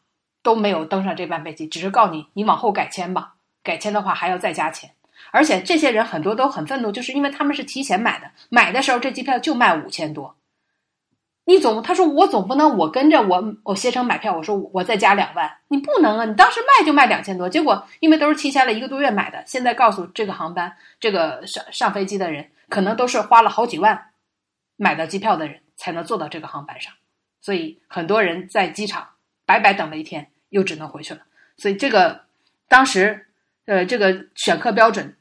[0.44, 4.92] 都没有登上这班飞机，只是告你你往后改签吧，改签的话还要再加钱。
[5.32, 10.36] 而且这些人很多都很愤怒，就是因为他们是提前买的，买的时候这机票就卖五千多。
[11.50, 16.26] 你总他说我总不能我跟着我我携程买票，我说我再加两万，你不能啊！
[16.26, 24.10] 你当时卖就卖两千多，结果因为都是提前了一个多月买的，现在告诉这个航班这个上上飞机的人，可能都是花了好几万
[24.76, 26.94] 买到机票的人才能坐到这个航班上，
[27.40, 29.08] 所以很多人在机场
[29.46, 31.22] 白白等了一天，又只能回去了。
[31.56, 32.26] 所以这个
[32.68, 33.28] 当时
[33.66, 35.16] 呃这个选课标准，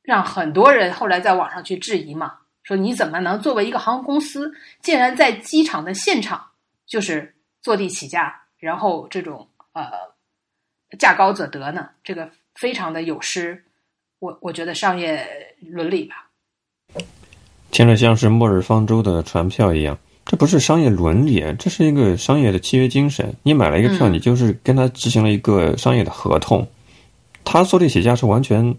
[0.00, 2.38] 让很多人后来在网上去质疑嘛。
[2.68, 4.52] 说你怎么能作为一个航空公司，
[4.82, 6.38] 竟然在机场的现场
[6.86, 9.90] 就是坐地起价，然后这种呃
[10.98, 11.88] 价高者得呢？
[12.04, 13.64] 这个非常的有失，
[14.18, 15.26] 我我觉得商业
[15.62, 16.28] 伦理吧。
[17.70, 23.34] 听着像是末日方舟的船票一样，这不是商业伦理，这是一个商业的契约精神。
[23.44, 26.68] 你买了一个票，你就是跟他执行了一个商业的合同，
[27.44, 28.76] 他坐地起价是完全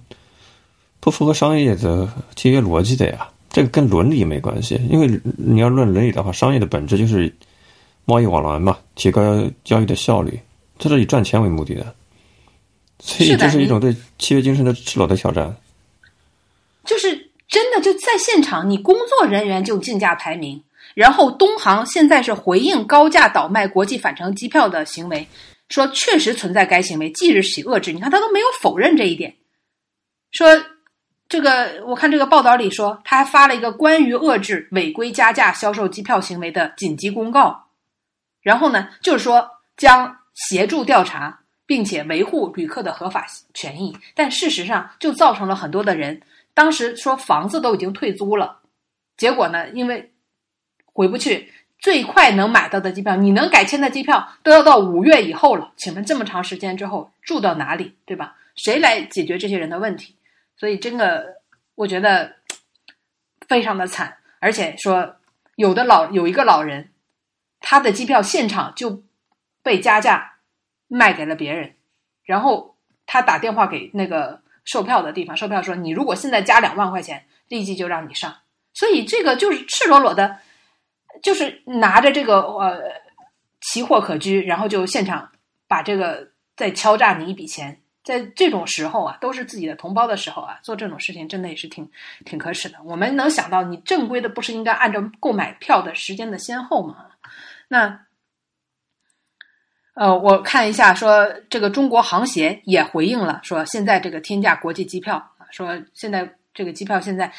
[0.99, 3.27] 不符合商业的契约逻辑的呀。
[3.49, 7.33] 这个跟伦理没关系，因为你要论伦理的话，商业的本质就是
[8.05, 9.21] 贸易往来嘛，提高
[9.63, 10.39] 交易的效率，
[10.77, 11.95] 这是以赚钱为目的的，
[12.99, 15.55] 所以这是一种对契约精神的赤裸的挑战。
[16.85, 17.09] 就是
[17.47, 25.27] 真的就在现场，你工作人员就竞价排名，然后东航现在是回应高价倒卖国际返程机票的行为，
[25.69, 27.91] 说确实存在该行为，即日起遏制。
[27.91, 29.33] 你看他都没有否认这一点，
[30.29, 30.45] 说。
[31.29, 37.67] 这个我看这个报道里说，他还发了一个关于遏制违规加价销售机票行为的紧急公告，
[38.41, 43.95] 然后呢，就是说将协助调查，并且维护旅客的合法权益。
[44.15, 46.19] 但事实上，就造成了很多的人
[46.55, 48.57] 当时说房子都已经退租了，
[49.15, 50.11] 结果呢，因为
[50.91, 55.71] 回不去，最快能买到的机票，你能改签的机票都要到五月以后了。
[55.77, 58.35] 请问这么长时间之后住到哪里，对吧？
[58.55, 60.15] 谁来解决这些人的问题？
[60.59, 61.41] 所以真的，
[61.75, 62.35] 我觉得
[63.47, 65.15] 非常的惨，而且说
[65.55, 66.91] 有的老有一个老人，
[67.61, 69.01] 他的机票现场就
[69.63, 70.39] 被加价
[70.87, 71.75] 卖给了别人，
[72.23, 78.35] 然后他打电话给那个售票的地方，售票说你如果现在加两万块钱，立即就让你上。
[78.73, 80.39] 所以这个就是赤裸裸的，
[81.23, 82.81] 就是拿着这个呃
[83.61, 85.31] 奇货可居，然后就现场
[85.69, 87.81] 把这个再敲诈你一笔钱。
[88.01, 91.87] 在这种时候啊，都是自己的同胞的时候啊，做这种事情真的也是挺
[92.25, 92.77] 挺可耻的。
[92.83, 97.05] 我们能想到，你正规的不是应该按照购买票的时间的先后吗？
[97.67, 97.99] 那，
[99.93, 107.31] 呃，我看一下，说这个中国航协也回应了，说现在这个天价国际机票啊，说现在这个机票现在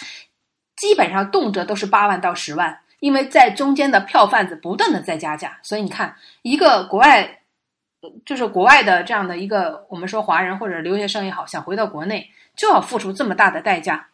[0.77, 7.39] 基本上动辄都是八万到十万，因为在中间的票贩子不断的在加价，所以你看一个国外。
[8.25, 14.09] 就是国外的这样的一个，我们说华人或者留学生也好，想回到国内就要付出这么大的代价。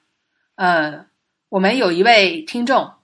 [0.57, 1.07] 呃，
[1.49, 2.95] 我们有一位听众，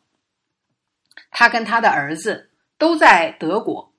[1.30, 3.93] 他跟他的儿子都在德国，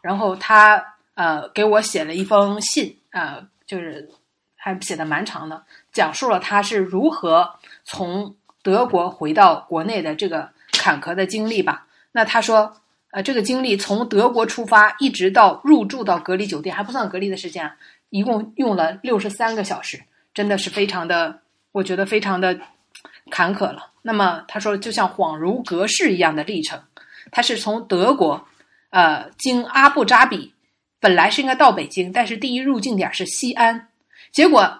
[0.00, 4.08] 然后他呃给我写了一封信啊，就是
[4.56, 11.86] 还写的蛮长的，讲述了他是如何从德国回到国内的这个坎坷的经历吧。
[12.12, 12.76] 那他说。
[13.12, 17.70] 呃，这个经历从德国出发，一直到入住到隔离酒店，还不算隔离的时间，
[18.10, 20.00] 一共用了六十三个小时，
[20.32, 21.40] 真的是非常的，
[21.72, 22.58] 我觉得非常的
[23.30, 23.90] 坎坷了。
[24.02, 26.80] 那么他说，就像恍如隔世一样的历程，
[27.32, 28.46] 他是从德国，
[28.90, 30.54] 呃，经阿布扎比，
[31.00, 33.88] 本来是应该到北京，但是第一入境点是西安，
[34.30, 34.72] 结果，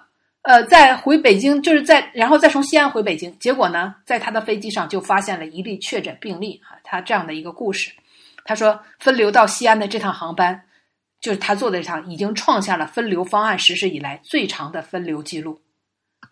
[0.43, 7.91] 呃，在回北京，就是在然后再从西安回北京，结果呢，在他的飞机上就发现了一例确诊病例啊，他这样的一个故事。
[8.51, 10.61] 他说，分流到西安的这趟航班，
[11.21, 15.63] 就是他坐的这趟，已经创下了分流方案实施以来最长的分流记录。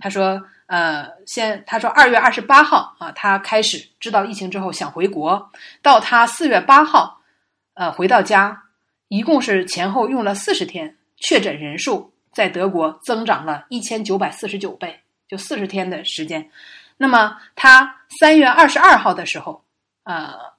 [0.01, 5.49] 他说，呃，先他说二月二十八号啊，他开始知道疫情之后想回国，
[5.81, 7.21] 到他四月八号，
[7.75, 8.65] 呃，回到家，
[9.07, 14.99] 一共是前后用了四十天，确诊人数在德国增长了一千九百四十九倍，
[15.29, 16.51] 就四十天的时间。
[16.97, 19.63] 那么他三月二十二号的时候，
[20.03, 20.58] 呃。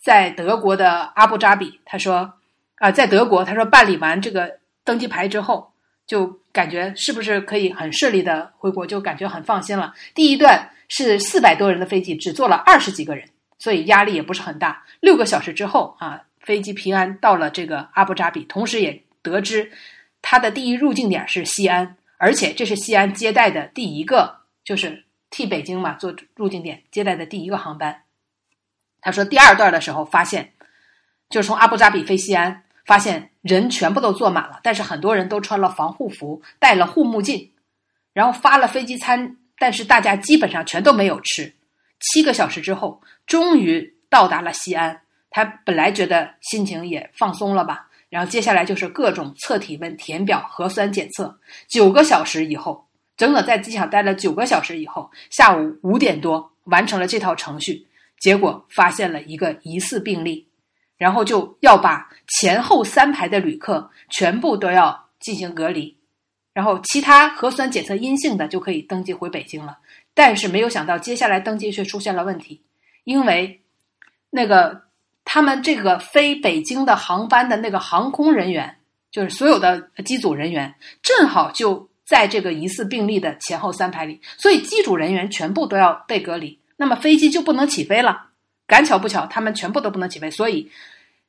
[0.00, 2.32] 在德国的阿布扎比，他说，
[2.76, 5.70] 啊，在德国，他说办理完这个登机牌之后，
[6.06, 9.92] 就感觉是不是可以很顺利的回国，就感觉很放心了。
[10.14, 13.28] 第一段是四百多人的飞机，只坐了二十几个人，
[13.58, 14.82] 所以压力也不是很大。
[15.00, 19.70] 六个小时之后啊，飞机平安到了这个阿布扎比，同时也得知
[20.22, 24.34] 他的第一入境点是西安，而且这是西安接待的第一个，
[24.64, 28.02] 就是替北京嘛做入境点接待的第一个航班。
[29.02, 30.52] 他说，第二段的时候发现，
[31.28, 37.50] 就是从阿布扎比飞西安，发现人全部都坐满了，但是很多人都穿了防护服，戴了护目镜，
[38.12, 41.54] 然后发了飞机餐，但是大家基本上全都没有吃。
[42.00, 45.00] 七个小时之后，终于到达了西安。
[45.30, 51.38] 他本来觉得心情也放松了吧，然后接下来就是各种测体温、填表、核酸检测。
[51.68, 52.84] 九个小时以后，
[53.16, 57.86] 整整在机场待了九个小时以后，下午五点多完成了这套程序。
[58.20, 60.46] 结果发现了一个疑似病例，
[60.96, 65.96] 然后就要把前后三排的旅客全部都要进行隔离，
[66.52, 69.78] 然后其他核酸检测阴性的就可以登机回北京了。
[70.12, 72.62] 但是没有想到，接下来登机却出现了问题，
[73.04, 73.62] 因为
[74.28, 74.82] 那个
[75.24, 78.76] 他们这个飞北京的航班的那个航空人员，
[79.10, 86.59] 就是所有的机组人员，正好就在这个疑似病例的前后三排里，所以机组人员全部都要被隔离。
[86.80, 88.28] 那么飞机就不能起飞了，
[88.66, 90.70] 赶巧不巧，他们全部都不能起飞，所以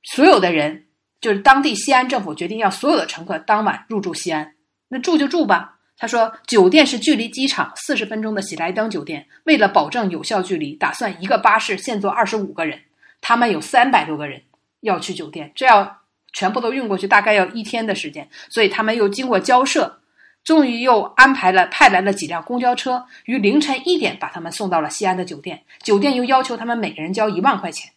[0.01, 0.85] 所有的人
[1.19, 4.53] 就是当地西安政府决定要所有的乘客当晚入住西安，
[4.87, 5.77] 那住就住吧。
[5.97, 12.79] 他说，酒店是距离机场四十分钟的喜来登酒店，为了保证有效距离，打算一个巴士限坐二十五个人，
[13.19, 14.41] 他们有三百多个人
[14.79, 15.99] 要去酒店，这要
[16.31, 20.00] 全部都运过去，大概要一天的时间，所以他们又经过交涉。
[20.43, 25.61] 终于又安排了派来了几辆公交车，于凌晨一点把他们送到了西安的酒店。
[25.83, 27.91] 酒店又要求他们每个人交一万块钱，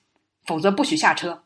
[0.45, 1.42] 否则不许下车。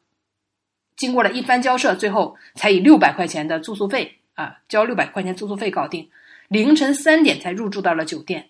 [0.96, 6.10] 经过了一番交涉，最后才以六百块钱的住宿费啊，交六百块钱住宿费搞定。
[6.48, 8.48] 凌晨三点才入住到了酒店。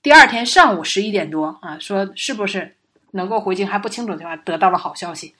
[0.00, 2.76] 第二天上午十一点多啊，说是不是
[3.10, 5.34] 能够回京还不清楚的话，得到了好消息，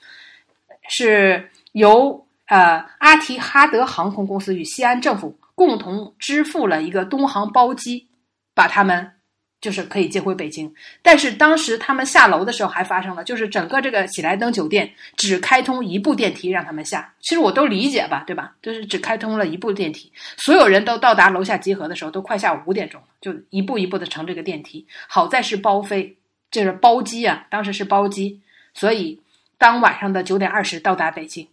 [0.89, 5.37] 是由呃阿提哈德航空公司与西安政府。
[5.55, 8.07] 共同支付了一个东航包机，
[8.53, 9.13] 把他们
[9.61, 10.71] 就是可以接回北京。
[11.01, 17.13] 但是当时他们下楼的时候还发生了，就是整个这个喜来登酒店只开通一部电梯让他们下。
[17.21, 18.53] 其实我都理解吧，对吧？
[18.61, 24.85] 就是只开通了一部电梯，所有人都到达楼下集合的时候都快下午五点钟了，就一步一步的乘这个电梯。
[25.07, 26.17] 好在是包飞，
[26.51, 28.41] 就是包机啊，当时是包机，
[28.73, 29.21] 所以
[29.57, 31.47] 当晚上的九点二十到达北京。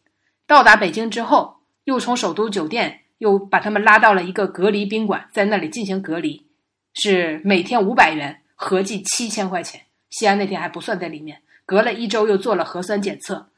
[0.47, 2.99] 到达北京之后，又从首都酒店。
[3.23, 6.45] 又把他们拉到了一个隔离宾馆，在那里进行隔离，
[6.93, 9.81] 是每天五百元，合计七千块钱。
[10.11, 13.49] 西安那天还不算在里面，隔了一周又做了核酸检测，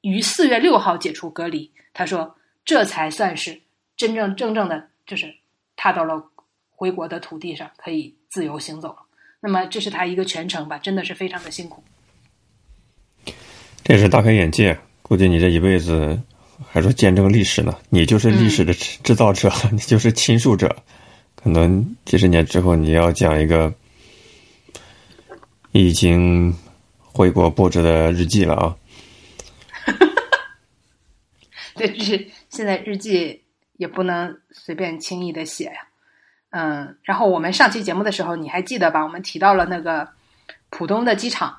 [0.00, 1.70] 于四月六号解除隔离。
[1.92, 2.34] 他说，
[2.64, 3.60] 这才算是
[3.96, 5.32] 真正正正的，就是
[5.76, 6.20] 踏到了
[6.72, 8.96] 回国的土地上，可以自由行走了。
[9.38, 11.84] 那么，这是他一个全程吧，真的是非常的辛苦。
[13.84, 16.20] 这是大开眼界，估计你这一辈子
[16.70, 20.74] 还说见证历史呢，你就是历史的制造者，你就是倾诉者。
[21.34, 23.72] 可能几十年之后，你要讲一个
[25.72, 26.56] 已经
[27.00, 28.76] 回国布置的日记了啊。
[31.76, 33.42] 对，就是现在日记
[33.76, 35.88] 也不能随便轻易的写呀。
[36.50, 39.02] 嗯，然后我们上期节目的时候，你还记得吧？
[39.02, 40.08] 我们提到了那个
[40.70, 41.54] 浦东的机场，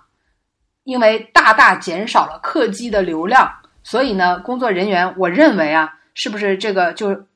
[0.84, 3.52] 因为大大减少了客机的流量，
[3.86, 7.28] 所以呢，工作人员我认为啊，是不是这个就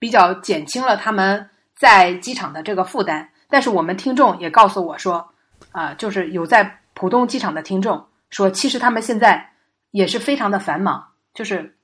[0.00, 3.28] 比较减轻了他们在机场的这个负担？
[3.48, 5.26] 但是我们听众也告诉我说，
[5.70, 9.48] 啊，就是有在浦东机场的听众说，其实他们现在
[9.92, 11.74] 也是非常的繁忙，就是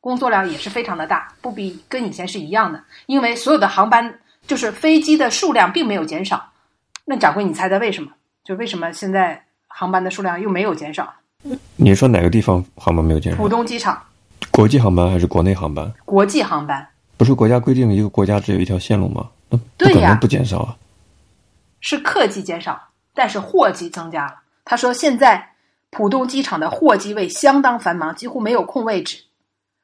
[0.00, 4.18] 工作量也是非常的大，不比跟以前是一样的，因为所有的航班。
[4.44, 6.50] 就是飞机的数量并没有减少，
[7.04, 8.10] 那掌柜，你猜猜为什么？
[8.42, 11.14] 就为什么现在航班的数量又没有减少？
[11.76, 13.38] 你说哪个地方航班没有减少？
[13.38, 14.00] 浦东机场，
[14.50, 15.92] 国际航班还是国内航班？
[16.04, 16.88] 国际航班。
[17.16, 19.28] 不是国家规定一个国家只有一条线路吗？
[19.48, 20.76] 那不可能不减少啊。
[21.80, 22.80] 是客机减少，
[23.14, 24.40] 但是货机增加了。
[24.64, 25.50] 他说现在
[25.90, 29.24] 浦东机场的货机位相当繁忙，几乎没有空位置，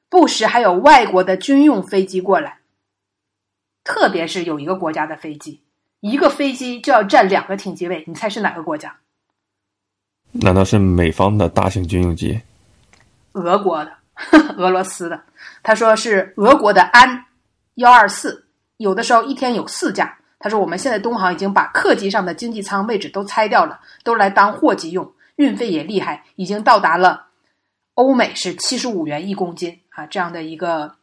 [0.08, 2.58] 不时还有外国的军用飞机过来。
[3.84, 5.60] 特别是有一个国家的飞机，
[6.00, 8.96] 一个飞机就要占两个停机位，你猜是哪个国家？
[10.40, 12.40] 难道是美方的大型军用机？
[13.32, 13.92] 俄国的，
[14.56, 15.20] 俄罗斯的。
[15.62, 17.26] 他说是俄国的安
[17.74, 20.18] 幺二四，有的时候一天有四架。
[20.38, 27.26] 他说我们现在东航已经把客机上的经济舱位置都拆掉了，都来当货机用，运费也厉害，已经到达了
[27.94, 30.94] 欧美是七十五元一公斤啊这样的一个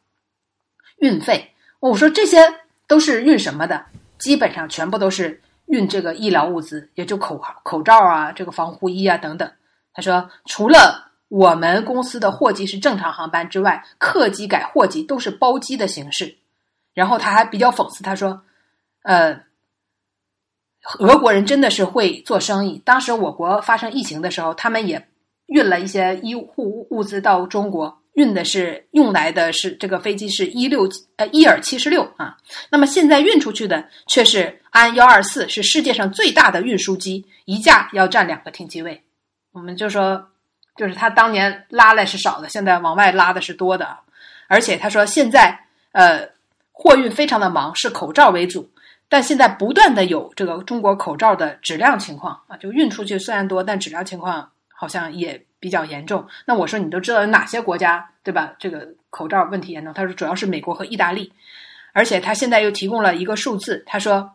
[0.98, 1.52] 运费。
[1.80, 2.40] 我说这些。
[2.88, 3.84] 都是运什么的？
[4.20, 9.52] 基本上全部都是运这个医疗物资，也就口口罩啊，这个防护衣啊等等。
[9.94, 16.38] 他说，除了我们公司的货机是正常航班之外，客机改货机都是包机的形式。
[16.94, 18.42] 然后他还比较讽刺，他说
[19.04, 19.42] ：“呃，
[21.00, 22.82] 俄国人真的是会做生意。
[22.86, 25.08] 当时我国发生疫情的时候，他们也
[25.48, 32.36] 运了一些医护物资到中国。”运的是用来的是这个飞机是一六呃伊尔七十六啊，
[32.70, 39.04] 那么现在运出去的却是安幺二四，是世界上最大的运输机，一架要占两个停机位。
[39.52, 40.30] 我们就说，
[40.78, 43.98] 就是他当年拉来是少的，现在往外拉的是多的。
[44.48, 45.60] 而且他说现在
[45.92, 46.30] 呃
[46.72, 48.70] 货运非常的忙，是口罩为主，
[49.10, 55.46] 但现在不断的有这个中国口罩的质量情况啊，就运出去虽然多，但质量情况好像也。
[55.66, 58.54] 比较严重，那我说你都知道有哪些国家对吧？
[58.60, 61.34] 这个口罩问题严重，他说主要是美国和意大利，
[61.92, 64.30] 而且他现在又提供了一个数字，他说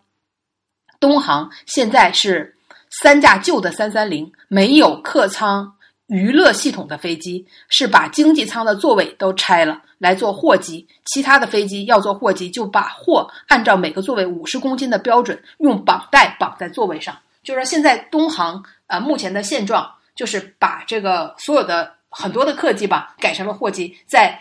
[0.98, 2.56] 东航现在是
[2.90, 5.72] 三架旧的三三零没有客舱
[6.08, 19.88] 娱乐系统的飞机，是把经济舱的座位都拆了来做货机，其他的飞机要做货机就把货按照每个座位五十公斤的标准用绑带绑在座位上，就是说现在东航啊目前的现状。
[20.20, 24.38] 就是把这个所有的很多的客机吧改成了货机，在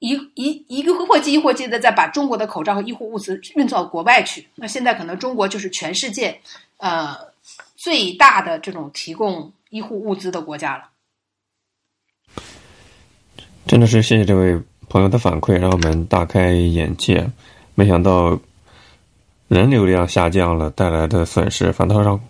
[0.00, 4.46] 一一一个货机一货机的再把中国的口罩和医护物资运到国外去。
[4.56, 6.38] 那现在可能中国就是全世界
[6.76, 7.16] 呃
[7.76, 10.90] 最大的这种提供医护物资的国家了。
[13.66, 14.60] 真的是谢谢这位
[14.90, 17.26] 朋友的反馈，让我们大开眼界。
[17.74, 18.38] 没想到
[19.48, 22.20] 人流量下降了带来的损失，反倒让。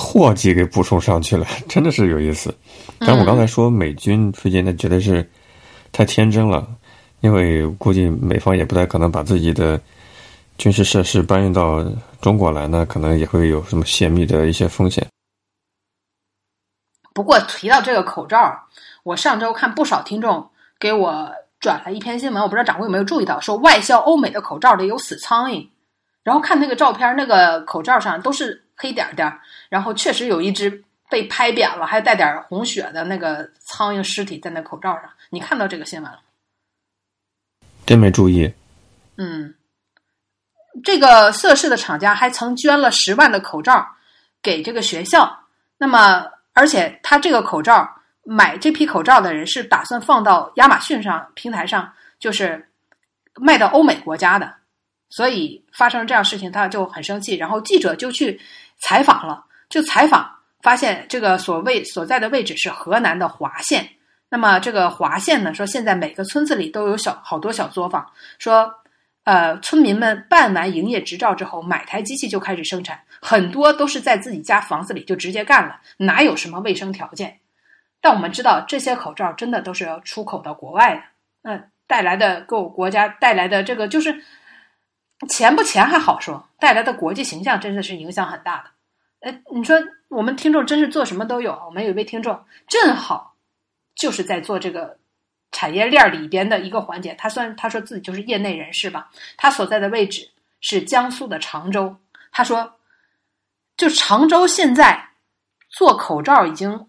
[0.00, 2.54] 货机给补充上去了，真的是有意思。
[3.00, 5.28] 但我刚才说美军飞机，那绝对是
[5.90, 6.64] 太天真了，
[7.20, 9.80] 因为估计美方也不太可能把自己的
[10.56, 11.84] 军事设施搬运到
[12.20, 15.04] 中国来，呢可能也会有什么泄密的一些风险。
[17.12, 18.56] 不过提到这个口罩，
[19.02, 21.28] 我上周看不少听众给我
[21.58, 25.66] 转了一篇新闻，我不知道掌柜有没有注意到，说外销欧美的口罩里有死苍蝇，
[26.22, 28.64] 然后看那个照片，那个口罩上都是。
[28.78, 35.10] 黑点点儿，然后确实有一只被拍扁了，还带点红血的那个苍蝇尸体在那口罩上。
[35.30, 36.20] 你看到这个新闻了？
[37.84, 38.52] 真没注意。
[39.16, 39.54] 嗯，
[40.84, 43.84] 这个涉事的厂家还曾捐了十万的口罩
[44.40, 45.40] 给这个学校。
[45.76, 47.90] 那么，而且他这个口罩
[48.22, 52.68] 买这批口罩的人是打算放到亚马逊上平台上，就是
[53.34, 54.54] 卖到欧美国家的。
[55.08, 58.38] 所以发生这样事情，他就很生气，然后记者就去。
[58.78, 60.28] 采访了，就采访
[60.60, 63.88] 发现这个所谓所在的位置是河南的滑县，
[64.28, 68.06] 那么这个华县呢说，现在每个村子里都有小好多小作坊，
[68.38, 68.72] 说
[69.24, 77.38] 呃村民们办完营业执照之后，买台机器就开始生产，很多都是在自己家房子里就直接干了，哪有什么卫生条件？
[78.00, 81.02] 但我们知道这些口罩真的都是要出口到国外的，
[81.42, 84.22] 那带来的给我国家带来的这个就是
[85.26, 88.70] 钱不钱还好说，带来的国际形象真的是影响很大的。
[89.20, 89.76] 呃，你说
[90.08, 92.38] 我们听众真是做什么都有，我们有一位听众
[92.68, 93.34] 正好
[93.96, 94.96] 就是在做这个
[95.50, 100.28] 产业链里边的一个环节，他算他说自己就是业内人士吧，他所在的位置
[100.60, 101.96] 是江苏的常州，
[102.30, 102.74] 他说
[103.76, 105.08] 就常州现在
[105.70, 106.86] 做口罩已经。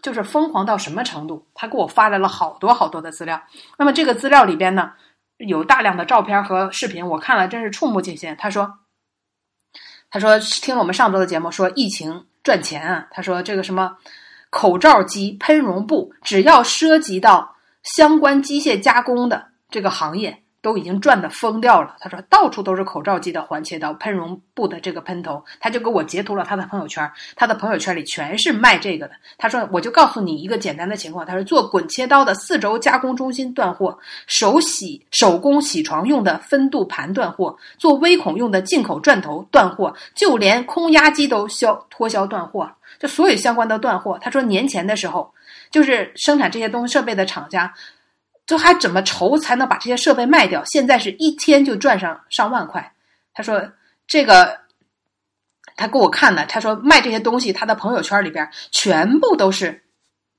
[0.00, 1.44] 就是疯狂到什么程度？
[1.54, 3.42] 他给我发来了好多好多的资料。
[3.76, 4.92] 那么这个资料里边呢，
[5.38, 8.36] 有大量的照片和视频，我看了真是触目惊心。
[8.38, 8.78] 他说
[10.10, 13.06] ：“他说听了我们上周的节目，说疫情赚钱啊。
[13.10, 13.96] 他说这个什么
[14.50, 21.96] 口罩机、喷绒布，只要涉及到相关机械加工的这个行业。”都已经赚的疯掉了。
[22.00, 29.14] 他说到处都是口罩机的环切刀、喷绒布的这个喷头，他就给我截图了他的朋友圈，他的朋友圈里全是卖这个的。
[29.36, 33.96] 他说我就告诉你一个简单的情况，他说做滚切刀的四轴加工中心断货，
[34.26, 44.18] 手洗手工洗床用的分度盘断货，做微孔用的进口钻头断货，就连空压机都销脱销断货，就所有相关的断货。
[44.20, 45.32] 他说年前的时候，
[45.70, 47.72] 就是生产这些东西设备的厂家。
[48.48, 50.64] 就还怎么筹才能把这些设备卖掉？
[50.64, 52.94] 现在是一天就赚上上万块。
[53.34, 53.62] 他说
[54.06, 54.58] 这个，
[55.76, 56.46] 他给我看的。
[56.46, 59.82] 他说卖这些东西，他的朋友圈里边全部都是，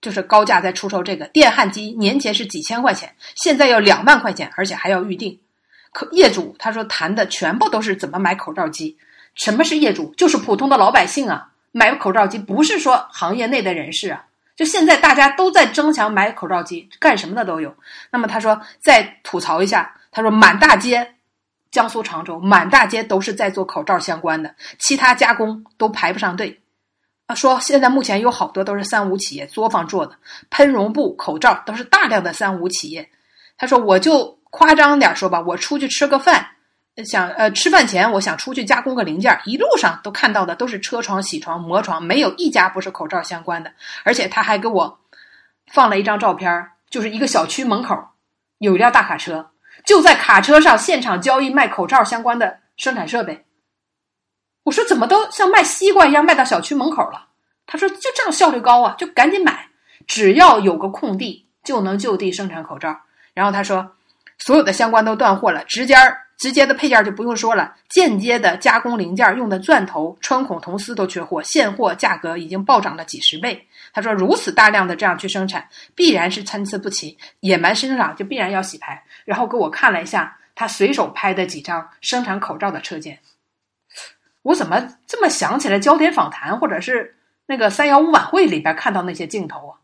[0.02, 5.40] 就是高价在出售这个电焊机，年前是几千块钱，现在要两万块钱，而且还要预定。
[5.94, 8.98] 可业主他说谈的全部都是怎么买口罩机。
[9.36, 10.16] 什么是业主？
[10.16, 14.26] 就是普通的老百姓啊，买口罩机不是说行业内的人士啊。
[14.60, 17.74] 就现在大家都在争抢买口罩机，干什么的都有。
[18.12, 21.16] 那么他说再吐槽一下，他说满大街，
[21.72, 26.60] 江苏常州满大街都是在做口罩相关的，其他加工都排不上队。
[27.28, 30.18] 啊，说现在目前有好多都是三无企业作坊做的
[30.50, 33.10] 喷绒布、口罩都是大量的三无企业。
[33.58, 36.46] 他说我就夸张点说吧，我出去吃个饭。
[37.06, 43.72] 想呃，吃饭前我想出去加工个零件，一路上都看到的都是车床、铣床、磨床，没有一家不是口罩相关的。
[44.04, 45.00] 而且他还给我
[45.72, 47.98] 放了一张照片，就是一个小区门口
[48.58, 49.52] 有一辆大卡车，
[49.86, 53.46] 就在卡车上现场交易卖口罩相关的生产设备。
[54.64, 57.28] 我说怎么都像卖西瓜一样卖到小区门口了？
[57.66, 59.68] 他说就这样效率高啊，就赶紧买，
[60.08, 63.00] 只要有个空地就能就地生产口罩。
[63.34, 63.92] 然后他说
[64.38, 66.26] 所有的相关都断货了，直接儿。
[66.40, 73.68] 直接的配件就不用说了，间接的加工零件用的钻头、穿孔铜丝都缺货，现货价格已经暴涨了几十倍。
[73.92, 79.04] 他说，如此大量的这样去生产，必然是参差不齐，野蛮生长就必然要洗牌。
[79.26, 83.20] 然后给我看了一下他随手拍的几张生产口罩的车间，
[84.44, 87.18] 我怎么这么想起来焦点访谈或者是
[87.48, 89.76] 那个三幺五晚会里边看到那些镜头啊？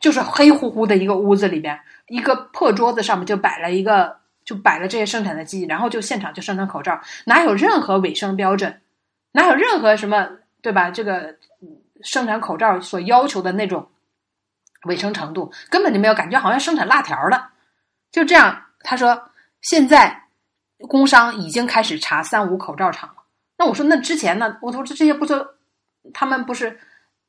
[0.00, 1.78] 就是黑乎乎的一个屋子里边，
[2.08, 4.20] 一个破桌子上面就摆了一个。
[4.52, 8.82] 就摆了这些生产的机器，然后就现场就生产口罩，哪有任何卫生标准，
[9.32, 10.28] 哪有任何什么
[10.60, 10.90] 对吧？
[10.90, 11.36] 这个
[12.02, 13.88] 生产口罩所要求的那种
[14.84, 17.50] 卫生程度，根本就没有，感觉好像生产辣条了。
[18.10, 19.30] 就这样，他说
[19.62, 20.24] 现在
[20.88, 23.22] 工商已经开始查三无口罩厂了。
[23.56, 24.58] 那我说那之前呢？
[24.60, 25.46] 我说这些不就
[26.12, 26.78] 他们不是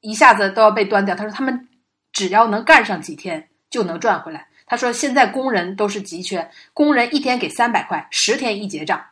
[0.02, 1.16] 一下子都要被端掉？
[1.16, 1.70] 他说他们
[2.12, 4.48] 只要能干上几天就能赚回来。
[4.66, 9.04] 他说：“现在工人都是急缺，工人一天给三百块，十天一结账，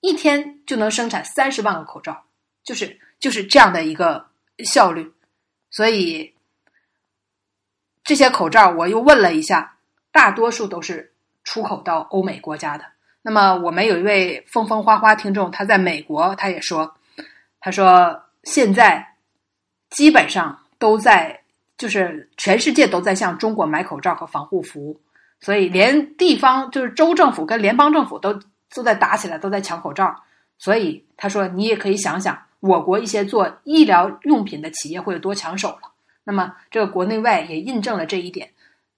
[0.00, 2.24] 一天就能生产三十万个口罩，
[2.62, 4.24] 就是就是这样的一个
[4.64, 5.12] 效率。
[5.70, 6.32] 所以
[8.04, 9.76] 这些口罩我又问了一下，
[10.12, 12.84] 大多数都是出口到欧美国家的。
[13.20, 16.96] 那么我们有一位风风花花听众，他在美国，他也说，
[17.60, 19.06] 他说现在
[19.90, 21.40] 基本上都在。”
[21.76, 25.00] 就是全世界都在向中国买口罩和防护服，
[25.40, 28.32] 所以连地方就是州政府跟联邦政府都
[28.72, 30.14] 都在打起来，都在抢口罩。
[30.56, 35.90] 所以他说，你也可以想想，我国一些做医疗用品的企业会有多抢手了。
[36.22, 38.50] 那么这个国内外也印证了这一点，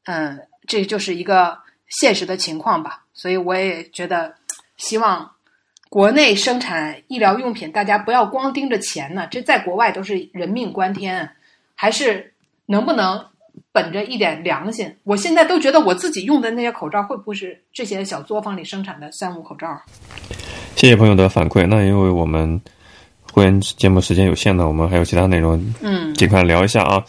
[0.04, 1.58] 嗯，这就是一个
[1.88, 3.04] 现实的情况吧。
[3.14, 4.34] 所以我也觉得，
[4.76, 5.32] 希望
[5.88, 11.30] 国内生产医疗用品，大家不要光盯着钱呢，这在国外都是人命关天，
[11.74, 12.34] 还是。
[12.66, 13.20] 能不能
[13.72, 14.94] 本着一点良心？
[15.04, 19.68] 我现在都觉得我自己用的那些口罩，会不会是这些小作坊里生产的三无口罩？
[20.74, 21.66] 谢谢朋友的反馈。
[21.66, 22.60] 那因为我们
[23.32, 27.02] 会员节目时间有限呢，我们还有其他内容，嗯，尽快聊一下啊。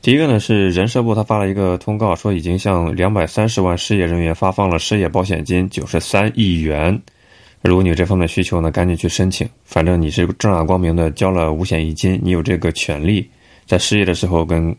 [0.00, 7.00] 第一个呢是人社部他发了一个通告，说已经向两百三十万失业人员发放了失业保险金九十三亿元。
[7.62, 9.48] 如果你有这方面需求呢，赶紧去申请。
[9.64, 13.28] 反正你是正大光明的交了五险一金，你有这个权利
[13.66, 14.74] 在失业的时候跟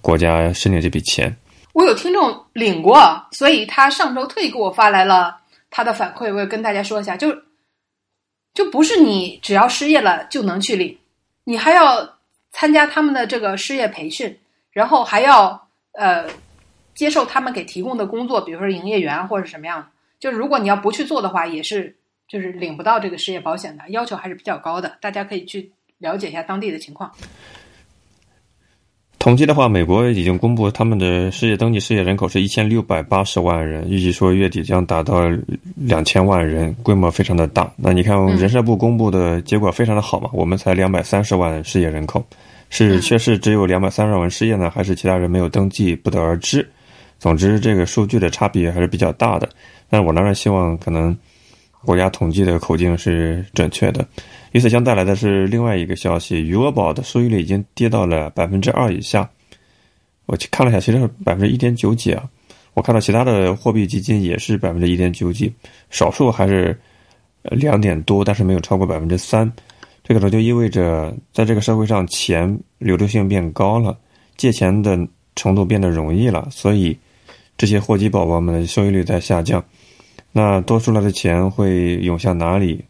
[0.00, 1.34] 国家申请这笔钱。
[1.72, 5.38] 我有听众领过，所以他上周特意给我发来了
[5.70, 7.36] 他的反馈，我也跟大家说一下，就
[8.54, 10.96] 就不是你只要失业了就能去领，
[11.44, 12.16] 你还要
[12.52, 14.38] 参加他们的这个失业培训，
[14.70, 16.24] 然后还要呃
[16.94, 19.88] 接受他们给提供的工作，比如说营业员或者什么样的。
[20.18, 21.94] 就如果你要不去做的话，也是
[22.26, 27.12] 就是领不到这个失业保险的，要求还是比较高的，大家可以去了解一下当地的情况。
[29.26, 35.28] 统计的话，美国已经公布他们的失业登记失业人口是一千六百八十万人，预计说月底将达到
[35.74, 37.68] 两千万人，规模非常的大。
[37.74, 40.30] 那你看人社部公布的结果非常的好嘛？
[40.32, 42.24] 我们才两百三十万失业人口，
[42.70, 46.64] 是确实只有两百三十万失业呢，还是其他人没有登记，不得而知。
[47.18, 49.48] 总之，这个数据的差别还是比较大的。
[49.90, 51.16] 但是我当然希望可能
[51.84, 54.06] 国家统计的口径是准确的。
[54.52, 59.28] 与此相带来的是另外一个消息，余额宝的收益率已经跌到了百分之二以下。
[60.26, 62.28] 我去看了一下，其实是百分之一点九几啊。
[62.74, 65.52] 我看到其他的货币基金也是百分之一点九几，
[65.90, 66.78] 少数还是
[67.42, 69.50] 两点多，但是没有超过百分之三。
[70.02, 73.96] 这个呢就意味着在这个社会上钱流动性变高了，
[74.36, 74.98] 借钱的
[75.34, 76.96] 程度变得容易了，所以
[77.56, 79.64] 这些货基宝宝们的收益率在下降。
[80.36, 82.84] 那多出来的钱会涌向哪里？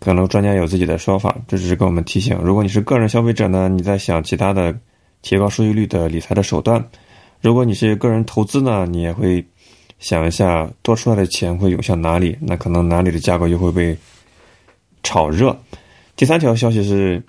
[0.00, 2.34] 可能专家有自己的说法，这只是跟我们提醒。
[2.38, 4.74] 如果你是个人消费者呢，你在想其他的
[5.20, 6.80] 提高收益率的理财的手段；
[7.42, 9.44] 如果你是个人投资呢，你也会
[9.98, 13.94] 想一下多出来的钱会涌向哪里，那可能哪里的价格又会被
[15.02, 15.54] 炒热。
[16.16, 17.22] 第三条消息是，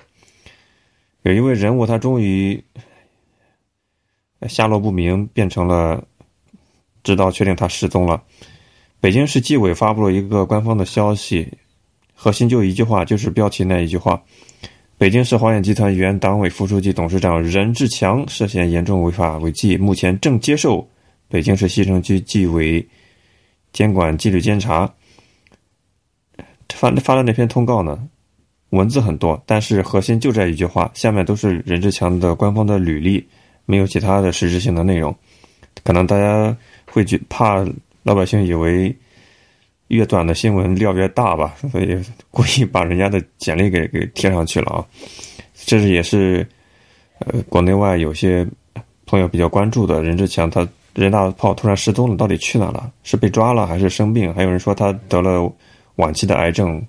[1.24, 2.64] 有一位人物他终于
[4.48, 6.02] 下落不明，变成了
[7.04, 8.24] 直到确定他失踪了。
[9.00, 11.48] 北京市纪委发布了一个官方的消息。
[12.18, 14.20] 核心就一句话，就是标题那一句话：
[14.98, 20.88] 北京市华远集团原党委副书记、董事长任志强涉嫌严重违法违纪，目前正接受
[21.28, 22.88] 北京市西城区纪委
[23.74, 24.92] 监管纪律监察。
[26.74, 28.08] 发发的那篇通告呢，
[28.70, 33.28] 文字很多，但是核心就这一句话，下面都是任志强的官方的履历，
[33.66, 35.14] 没有其他的实质性的内容。
[35.84, 36.56] 可能大家
[36.90, 37.66] 会觉怕
[38.06, 38.96] 老百姓以为。
[39.90, 41.96] 越短的新闻料越大吧，所以
[42.32, 44.84] 故意把人家的简历给给贴上去了啊。
[45.54, 46.46] 这是也是
[47.20, 48.44] 呃国内外有些
[49.06, 52.92] 朋友比较关注的任志强，他人大炮突然失踪了，到底去哪了？
[53.04, 54.34] 是被抓了还是生病？
[54.34, 55.54] 还有人说他得了
[55.98, 56.84] 晚期的癌症，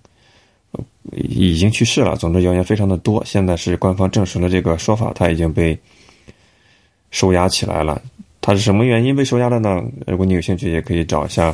[1.12, 2.16] 已经去世了。
[2.16, 3.22] 总之谣言非常的多。
[3.26, 5.78] 现在是官方证实了这个说法，他已经被
[7.10, 8.00] 收押起来了。
[8.46, 9.82] 他是什么原因被收押的呢？
[10.06, 11.52] 如果你有兴趣，也可以找一下。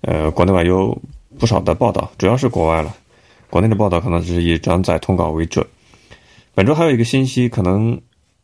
[0.00, 1.00] 呃，国内外有
[1.38, 2.92] 不少的报道，主要是国外了。
[3.50, 5.64] 国内的报道可能只是以转载通稿为准。
[6.56, 8.00] 本周还有一个信息，可能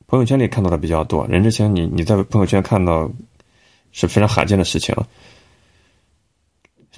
[0.07, 1.27] 朋友圈里看到的比较多。
[1.27, 3.11] 任志强，你你在朋友圈看到
[3.91, 4.95] 是非常罕见的事情。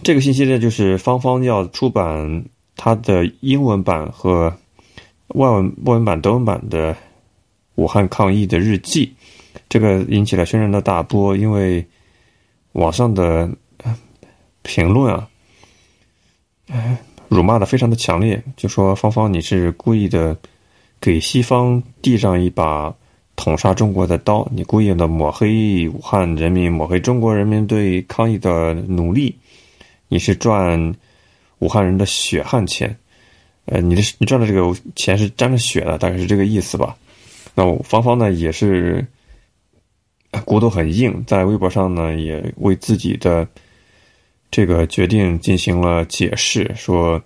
[0.02, 2.44] 这个信息呢，就是芳芳要出版
[2.76, 4.54] 它的英文版和
[5.28, 6.94] 外文外文版、德文版的
[7.76, 9.10] 武汉抗疫的日记。
[9.68, 11.86] 这个引起了轩然的大波，因为
[12.72, 13.48] 网上的。
[14.66, 15.28] 评论啊，
[17.28, 20.34] 辱骂的非常的强烈，就说芳芳你是故意的，
[20.98, 22.90] 给西方递上一把
[23.36, 29.36] 捅杀中国的刀，你故意的抹黑武汉人民，抹黑中国人民对抗疫的努力，
[30.08, 30.94] 你是赚
[31.58, 32.96] 武汉人的血汗钱，
[33.66, 36.96] 呃，你的你赚的这个钱是沾着血的，大概是这个意思吧。
[37.54, 39.06] 那芳芳呢也是
[40.44, 43.46] 骨头很硬，在微博上呢也为自己的。
[44.50, 47.20] 这个决定进行了解释，说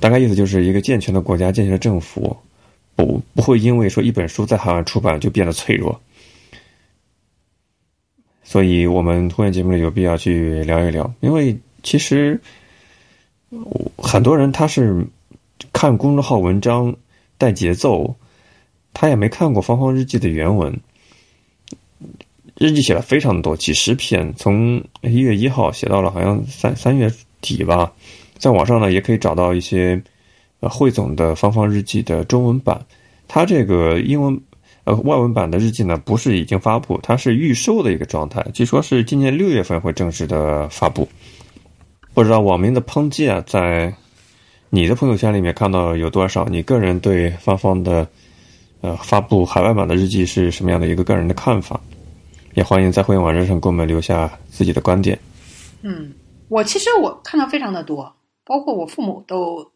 [0.00, 2.34] 大概意思就是一个健全的国家、健全的政府，
[2.96, 6.00] 不不会因为说一本书在海外出版就变得脆弱。
[8.42, 12.40] 所以，我们突然节目里有必要去聊一聊，因为其实
[13.98, 15.06] 很多人他是
[15.74, 16.96] 看公众号文章
[17.36, 18.16] 带节奏，
[18.94, 20.74] 他也没看过《芳芳日记》的原文。
[22.56, 27.92] 日记写了非常多，几十篇，从一月一号写到了好像三三月底吧。
[28.38, 30.00] 在网上呢，也可以找到一些
[30.60, 32.80] 呃汇总的芳芳日记的中文版。
[33.26, 34.40] 它这个英文
[34.84, 41.08] 呃外文版的日记呢，不是已经发布，它是预售的一个状态，据说是今年六月份会正式的发布。
[42.12, 43.92] 不知道网民的抨击啊，在
[44.70, 46.44] 你的朋友圈里面看到有多少？
[46.44, 48.06] 你个人对芳芳的
[48.80, 51.80] 呃发布海外版的日记是什么样的一个个人的看法，
[52.54, 55.18] 也欢迎在会员网站上给我们留下自己的观点。
[55.82, 56.12] 嗯，
[56.48, 59.72] 我其实我看到非常的多，包括我父母都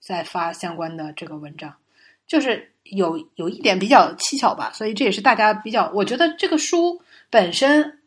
[0.00, 1.72] 在发相关的这个文章，
[2.26, 7.00] 就是有有一点比较蹊跷吧，所以这也是大家比较，我觉得这个书
[7.30, 8.00] 本身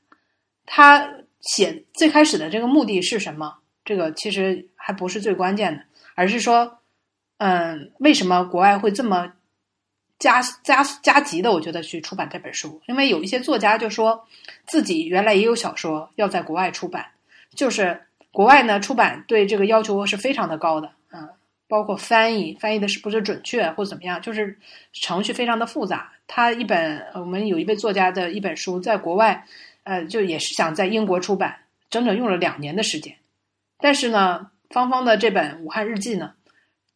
[0.66, 1.10] 它
[1.42, 3.56] 写最开始的这个目的是什么？
[3.86, 6.80] 这个其实还不是最关键的，而是说，
[7.38, 9.34] 嗯，为什么国外会这么
[10.20, 11.52] 加加加急的？
[11.52, 14.28] 我觉得去出版这本书，因为有一些作家就说
[14.68, 17.06] 自己原来也有小说要在国外出版，
[17.56, 18.00] 就是
[18.32, 21.28] 国外呢出版对这个要求是非常的高的，嗯，
[21.68, 24.60] 包括翻译翻译的是不是准确或怎么样，就是
[24.94, 26.12] 程序非常的复杂。
[26.28, 29.46] 他一本我们有一位作家的一本书在国外，
[29.84, 31.56] 呃，就也是想在英国出版，
[31.90, 33.16] 整整用了两年的时间。
[33.80, 36.34] 但是呢，芳芳的这本《武汉日记》呢，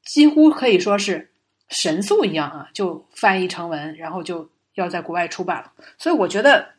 [0.03, 1.31] 几乎可以说是
[1.69, 5.73] 神速一样啊，就翻译成文，然后就要在国外出版了。
[5.97, 6.73] 所以我觉得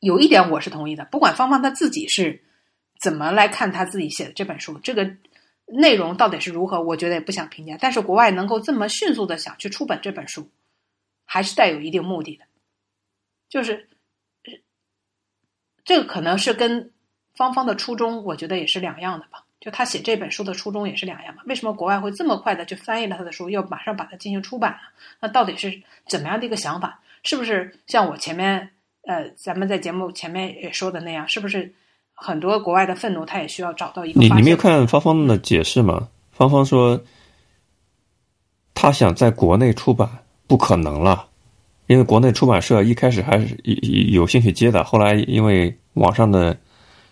[0.00, 2.42] 有一点我是同意的，不管芳芳她自己是
[3.00, 5.16] 怎么来看她自己写的这本书，这个
[5.66, 7.76] 内容到底是如何，我觉得也不想评价。
[7.80, 10.50] 但是国外能够这么迅速的想去出版这本书，
[11.24, 12.44] 还是带有一定目的的，
[13.48, 13.88] 就是
[15.84, 16.92] 这个可能是跟。
[17.34, 19.44] 芳芳的初衷，我觉得也是两样的吧。
[19.60, 21.42] 就他写这本书的初衷也是两样嘛。
[21.46, 24.78] 为什么国外会这么快的去翻译了他的书，又马上把它进行出版了？
[25.20, 27.00] 那到底是怎么样的一个想法？
[27.24, 28.70] 是不是像我前面
[29.02, 31.26] 呃，咱们在节目前面也说的那样？
[31.28, 31.74] 是不是
[32.14, 34.20] 很多国外的愤怒，他也需要找到一个？
[34.20, 36.08] 你你没有看芳芳的解释吗？
[36.30, 37.02] 芳芳说，
[38.74, 40.08] 他想在国内出版
[40.46, 41.26] 不可能了，
[41.88, 46.56] 因为国内出版社一开始还是有有兴趣接的，后来因为网上的。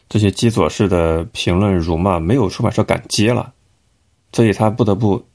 [0.09, 3.53] 这些基佐式的评论辱骂，没有出版社敢接了，
[4.33, 5.27] 所以他不得不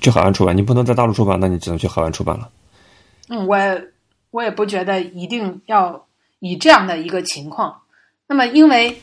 [0.00, 0.56] 去海外出版。
[0.56, 2.48] 你不能在大陆出版，那你只能去海外出版了。
[3.28, 3.58] 嗯，我
[4.30, 6.06] 我也不觉得一定要
[6.38, 7.82] 以这样的一个情况。
[8.26, 9.00] 那么，因为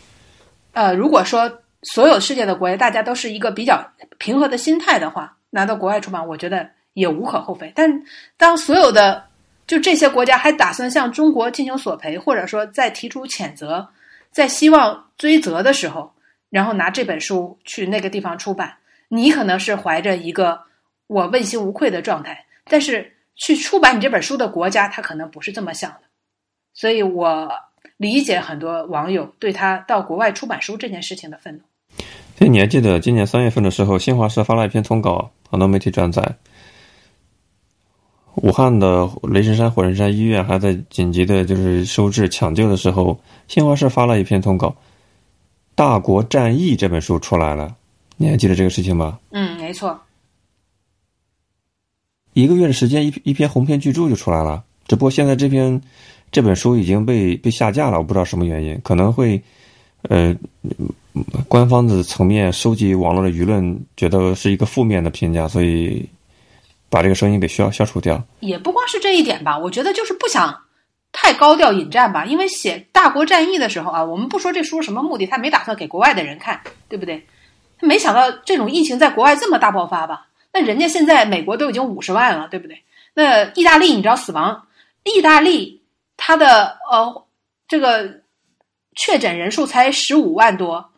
[0.74, 3.86] 呃，如果说所有世界的国家大家都是一个比较
[4.18, 7.72] 平和的心态的话，拿到国外出版，我觉得也无可厚非。
[7.76, 8.04] 但
[8.36, 9.26] 当所有的
[9.68, 13.88] 就这些国家还打算向中国进行索赔，或者说再提出谴责。
[14.34, 16.12] 在希望追责的时候，
[16.50, 18.74] 然后拿这本书去那个地方出版，
[19.08, 20.60] 你可能是怀着一个
[21.08, 26.00] 我问心无愧的状态，但是去出版你这本书的国家，他可能不是这么想的，
[26.74, 27.50] 所以我
[27.98, 31.62] 理解很多网友对他到国外出版书这件事情的愤怒。
[32.38, 36.36] 所以你还记得今年三月份的时候，新华社发了一篇通稿，很多媒体转载。
[38.38, 44.70] 武汉的雷神山火神山医院还在紧急的，就是收治抢救的时候，新华社发了一篇通稿，
[45.76, 47.76] 《大国战役》这本书出来了，
[48.18, 49.20] 你还记得这个事情吗？
[49.32, 50.00] 嗯，没错。
[52.34, 54.64] 一个月的时间，一一篇鸿篇巨著就出来了。
[54.88, 55.82] 只不过现在这篇
[56.32, 59.42] 这本书已经被被下架了，我不知道什么原因，可能会
[60.04, 60.36] 呃，
[61.48, 66.08] 官方的层面收集网络的舆论，觉得是一个负面的评价，所以。
[66.90, 69.58] 把这个声音给消消除掉，也不光是这一点吧。
[69.58, 70.56] 我觉得就是不想
[71.14, 72.26] 太高调引战吧。
[72.26, 76.60] 因为写《大国战役》的时候啊，我们不说这书什么目的，他没打算给国外的人看，
[76.90, 77.26] 对不对？
[77.80, 80.28] 他没想到这种疫情在国外这么大爆发吧？
[80.52, 82.84] 那人家现在美国都已经五十万了，对不对？
[83.14, 84.68] 那意大利你知道死亡？
[85.04, 85.82] 意大利
[86.18, 87.26] 它的呃
[87.68, 88.22] 这个
[88.96, 90.92] 确诊人数才十五万多，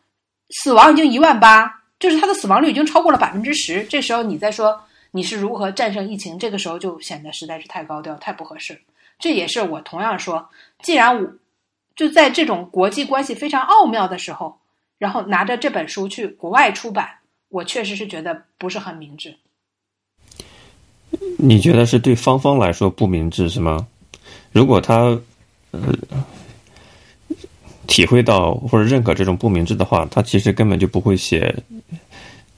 [0.50, 3.84] 死亡已经一万八，就是它的死亡率已经超过了百分之十。
[3.84, 4.82] 这时候你再说。
[5.16, 6.38] 你是如何战胜疫情？
[6.38, 8.82] 这个时候就显得实在是太高调、太不合适。
[9.18, 10.50] 这也是我同样说，
[10.84, 11.32] 既然我
[11.96, 14.58] 就在这种国际关系非常奥妙的时候，
[14.98, 17.08] 然后拿着这本书去国外出版，
[17.48, 19.38] 我确实是觉得不是很明智。
[21.38, 23.88] 你觉得是对芳芳来说不明智是吗？
[24.52, 25.18] 如果他
[25.72, 25.96] 呃
[27.88, 31.56] 体会到或者认可这种不明智的话，他其实根本就不会写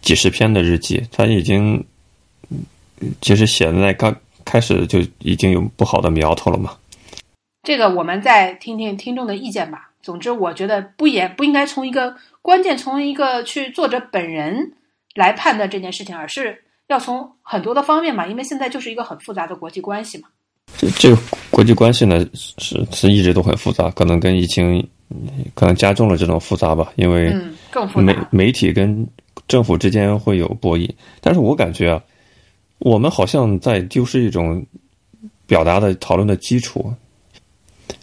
[0.02, 1.86] 几十篇的日记，他已经。
[3.22, 6.76] 其实写在刚开始就已经有不好的苗头了嘛。
[7.64, 9.92] 这个我们再听听听众的意见吧。
[10.02, 14.72] 总之，我觉得不也不应该从一个关键从一个去作者本人
[15.16, 18.26] 来判断这件事情，而是要从很多的方面嘛。
[18.26, 20.30] 因为现在就是一个很复杂的国际关系嘛。
[20.78, 21.22] 这这个
[21.52, 24.88] 国际关系呢，是是一直都很复杂，可能跟疫情
[25.54, 26.94] 可能加重了这种复杂吧。
[26.96, 27.36] 因为
[27.96, 29.06] 媒媒体跟
[29.46, 32.02] 政府之间会有博弈，但是我感觉啊。
[32.80, 34.66] 我们好像在丢失一种
[35.46, 36.94] 表达的讨论的基础。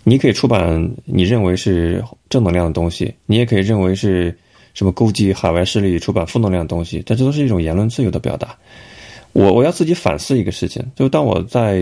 [0.02, 4.36] 你可以出版你认为是正能量的东西，你也可以认为是
[4.74, 8.54] 什么勾结海外势力出版负能量的东西，但这都是一种言论自由的表达。
[9.32, 11.80] 我我要自己反思一个事情，就当我在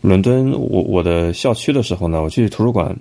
[0.00, 2.96] 伦敦我我的校区的时候呢，我去图书馆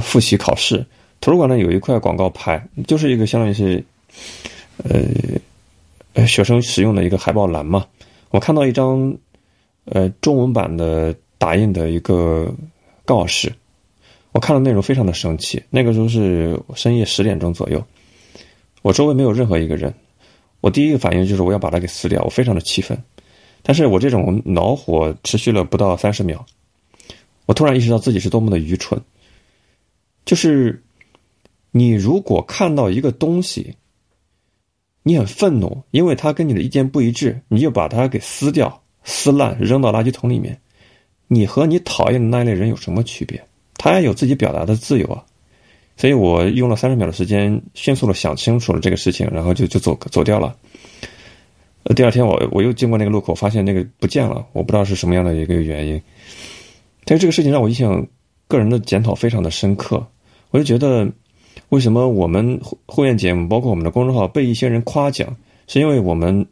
[0.00, 0.84] 复习考试，
[1.20, 3.84] 图书馆呢有一块广告牌，就是一个相当于是
[4.84, 5.00] 呃
[6.14, 7.86] 呃学生使用的一个海报栏嘛。
[8.30, 9.16] 我看到一张
[9.84, 12.52] 呃中文版的打印的一个
[13.04, 13.52] 告示，
[14.32, 15.62] 我看了内容非常的生气。
[15.70, 17.84] 那个时候是深夜十点钟左右，
[18.82, 19.94] 我周围没有任何一个人。
[20.60, 22.98] 我第一个反应就是我要把它给撕掉，我非常的气愤。
[23.62, 26.44] 但是我这种恼火持续了不到三十秒，
[27.46, 29.00] 我突然意识到自己是多么的愚蠢。
[30.24, 30.82] 就是
[31.70, 33.74] 你如果看到一个东西，
[35.06, 40.58] 你很愤怒，因为他跟你的意见不一致，你就把它给撕掉、撕烂、扔到垃圾桶里面。
[41.28, 43.40] 你和你讨厌的那一类人有什么区别？
[43.76, 45.22] 他也有自己表达的自由啊。
[45.96, 50.56] 所以我用了三十秒的时间，迅速的想清楚了这个事情，然后就就走走掉了。
[51.84, 56.00] 呃，第二天我我又经过那个路口，发现那个不见了，我不知道是什么样的一个原因。
[57.04, 58.06] 但是这个事情让我印象
[58.48, 60.04] 个人的检讨非常的深刻，
[60.50, 61.06] 我就觉得
[61.74, 66.46] 为什么我们会员节目，包括我们的公众号被一些人夸奖，是因为我们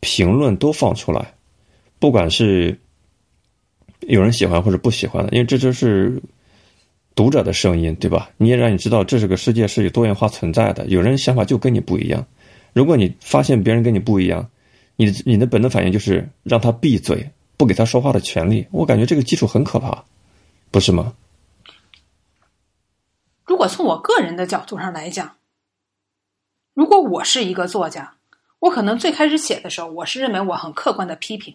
[0.00, 1.34] 评论都放出来，
[1.98, 2.78] 不管是
[4.00, 6.20] 有人喜欢或者不喜欢的，因为这就是。
[7.16, 8.30] 读者的声音，对吧？
[8.38, 10.86] 你也让你知道，这是个世界是有多元化存在的。
[10.86, 12.24] 有人想法就跟你不一样。
[12.72, 14.48] 如果你发现别人跟你不一样，
[14.96, 18.64] 你你的本能反应就是让他闭嘴，不给他说话的权利。
[18.70, 20.02] 我感觉这个基础很可怕，
[20.70, 21.12] 不是吗？
[23.60, 25.36] 如果从我个人的角度上来讲，
[26.72, 28.16] 如果我是一个作家，
[28.58, 31.54] 我可能最开始写的时候，我是认为我很客观的批评，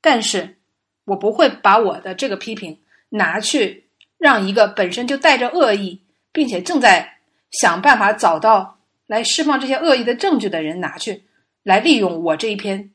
[0.00, 0.56] 但是
[1.04, 2.80] 我不会把我的这个批评
[3.10, 3.84] 拿去。
[4.16, 6.00] 让一个本身就带着恶意，
[6.32, 7.18] 并且正在
[7.50, 11.24] 想办法找到来释放这些恶意的证据的人拿去，
[11.62, 12.94] 来利用我这一篇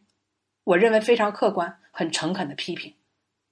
[0.63, 2.91] 我认为非常客观、很诚恳的批评，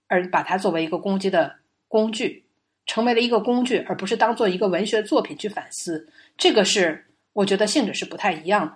[0.07, 2.46] 而把它作为一个攻击的工具，
[2.87, 6.09] 成为了一个工具，而不是当做一个文学作品去反思。
[6.37, 8.75] 这个是我觉得性质是不太一样的。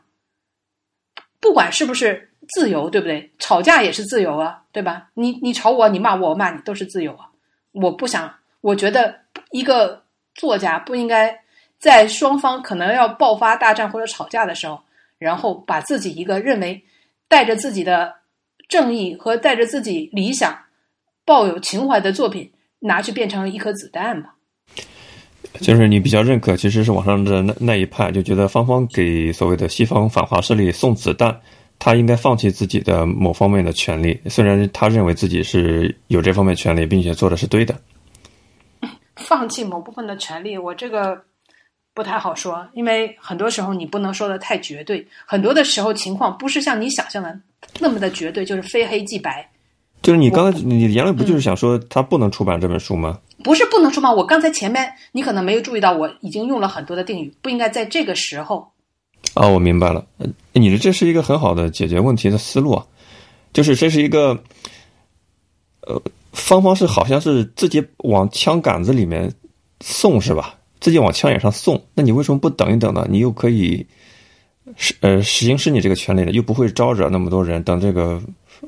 [1.39, 3.32] 不管是不是自由，对不对？
[3.39, 5.09] 吵架也是自由啊，对吧？
[5.16, 7.32] 你你吵我，你骂我，我骂你，都是自由啊。
[7.72, 8.32] 我不想。
[8.62, 10.03] 我觉得一个
[10.36, 11.36] 作家不应该
[11.80, 14.80] 在双方可能要爆发大战或者吵架的时候，
[15.18, 16.84] 然后把自己一个认为
[17.28, 18.14] 带着自己的
[18.68, 20.55] 正义和带着自己理想、
[21.26, 24.36] 抱有情怀的作品拿去变成一颗子弹吧。
[25.59, 31.41] 就是你比较认可，其实是网上的那那一派，就觉得芳芳给所谓的西方反华势力送子弹，
[31.77, 37.75] 他应该放弃自己的某方面的权利，虽然他认为自己是有这方面权利，并且做的是对的。
[39.17, 41.21] 放弃某部分的权利，我这个
[41.93, 45.05] 不太好说，因为很多时候你不能说的太绝对。
[45.25, 47.38] 很多的时候情况不是像你想象的
[47.79, 49.47] 那么的绝对，就是非黑即白。
[50.02, 53.20] 就是你刚才你的言论不就是想说他不能出版这本书吗？
[53.43, 58.72] 不是不能出版，我刚才前面你可能没有注意到，我已经用了很多的定语，不应该在这个时候。
[59.34, 60.06] 啊，我明白了，
[60.54, 62.86] 你的这是一个很好的解决问题的思路啊，
[63.54, 64.38] 就是这是一个，
[65.88, 66.02] 呃。
[66.34, 69.30] 芳芳是好像是自己往枪杆子里面
[69.82, 70.56] 送是吧？
[70.80, 73.06] 自己往枪眼上送，那你为什么不等一等呢？
[73.10, 73.86] 你又可以
[74.78, 78.22] 是呃实行使你这个权利的，又不会招惹那么多人，等这个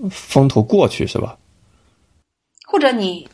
[0.09, 1.37] 风头过去是吧？
[2.65, 3.27] 或者你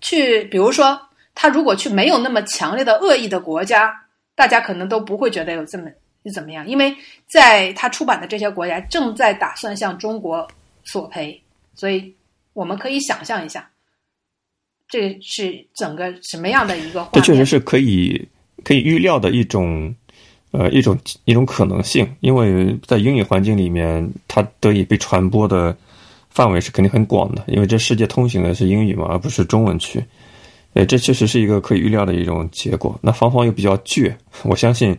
[0.00, 1.00] 去，比如说
[1.34, 3.92] 他如果去没有那么强烈的恶意的国家，
[4.34, 5.90] 大家可能都不会觉得有这么
[6.34, 6.94] 怎么样，因为
[7.26, 10.46] 在他出版的这些国家正在打算向中国
[10.84, 11.42] 索赔，
[11.74, 12.14] 所以。
[12.56, 13.68] 我们可以想象一下，
[14.88, 17.06] 这是整个什么样的一个？
[17.12, 18.26] 这确实是可以
[18.64, 19.94] 可以预料的一种，
[20.52, 22.10] 呃，一种一种可能性。
[22.20, 25.76] 因为在英语环境里面，它得以被传播的
[26.36, 27.42] 范围是肯定很广的。
[27.48, 30.04] 因为这世界通行的是英语嘛，而不是中文区。
[30.74, 32.96] 呃，这确实是一个可以预料的一种结果。
[33.00, 34.14] 那芳芳又比较倔，
[34.44, 34.94] 我相信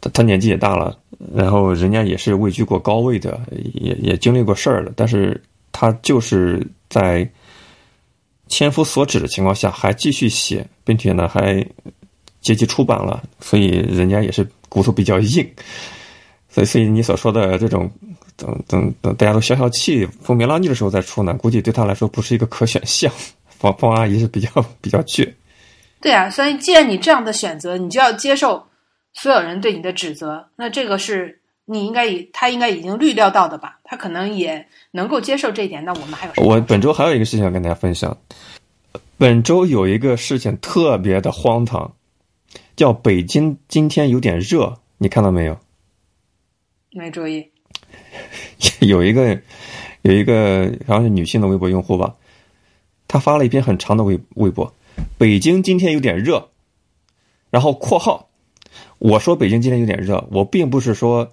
[0.00, 0.98] 他他年纪也大了，
[1.32, 3.40] 然后人家也是位居过高位的，
[3.74, 5.40] 也也经历过事儿了，但是。
[5.74, 7.26] 他就是在
[8.46, 11.66] 千夫所指的情况下还继续写，并且呢还
[12.42, 15.50] 结集出版了，所以人家也是骨头比较硬。
[16.52, 17.90] 所以，所以你所说的这种
[18.36, 23.10] 等等等，大家都消消气、风平浪静的时候再出呢，估计对他来说不是一个可选项。
[23.48, 24.50] 方方阿姨是比较
[24.80, 25.28] 比较倔。
[26.00, 28.64] 对啊，所以既然你这样的选择，你就要接受
[29.14, 31.38] 所有人对你的指责，那这个是。
[31.64, 33.78] 你应该已他应该已经预料到的吧？
[33.84, 35.82] 他可能也能够接受这一点。
[35.84, 38.14] 那我们还有我本周还有一个事情要跟大家分享。
[39.16, 41.94] 本周有一个事情特别的荒唐，
[42.74, 45.56] 叫北京今天有点热，你看到没有？
[46.92, 47.46] 没注意。
[48.80, 49.40] 有一个
[50.02, 52.14] 有一个好像是女性的微博用户吧，
[53.08, 54.72] 她发了一篇很长的微微博，
[55.18, 56.50] 北京今天有点热，
[57.50, 58.28] 然后括号，
[58.98, 61.32] 我说北京今天有点热，我并不是说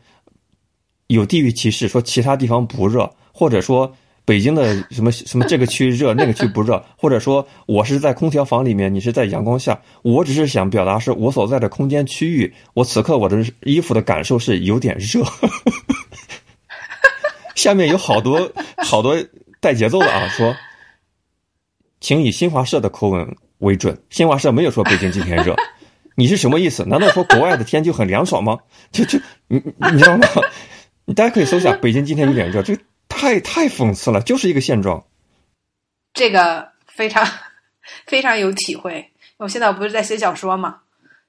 [1.07, 3.95] 有地域歧视，说其他地方不热，或者说。
[4.29, 15.23] 北京的什么什么这个区热那个区不热，或者说我是在空调房里面，你是在阳光下，我只是想表达是我所在的空间区域，我此刻我的衣服的感受是有点热。
[17.57, 19.17] 下面有好多好多
[19.59, 20.55] 带节奏的啊，说，
[21.99, 25.55] 请以新华社的口吻为准，新华社没有说北京今天热，
[26.13, 26.85] 你是什么意思？
[26.85, 28.59] 难道说国外的天就很凉爽吗？
[28.91, 29.17] 就就
[29.47, 29.59] 你
[29.91, 30.27] 你知道吗？
[31.15, 32.77] 大家可以搜一下，北京今天有点热，这。
[33.09, 35.03] 太太讽刺了，就是一个现状。
[36.13, 37.27] 这个非常
[38.05, 39.11] 非常有体会。
[39.37, 40.81] 我现在我不是在写小说嘛，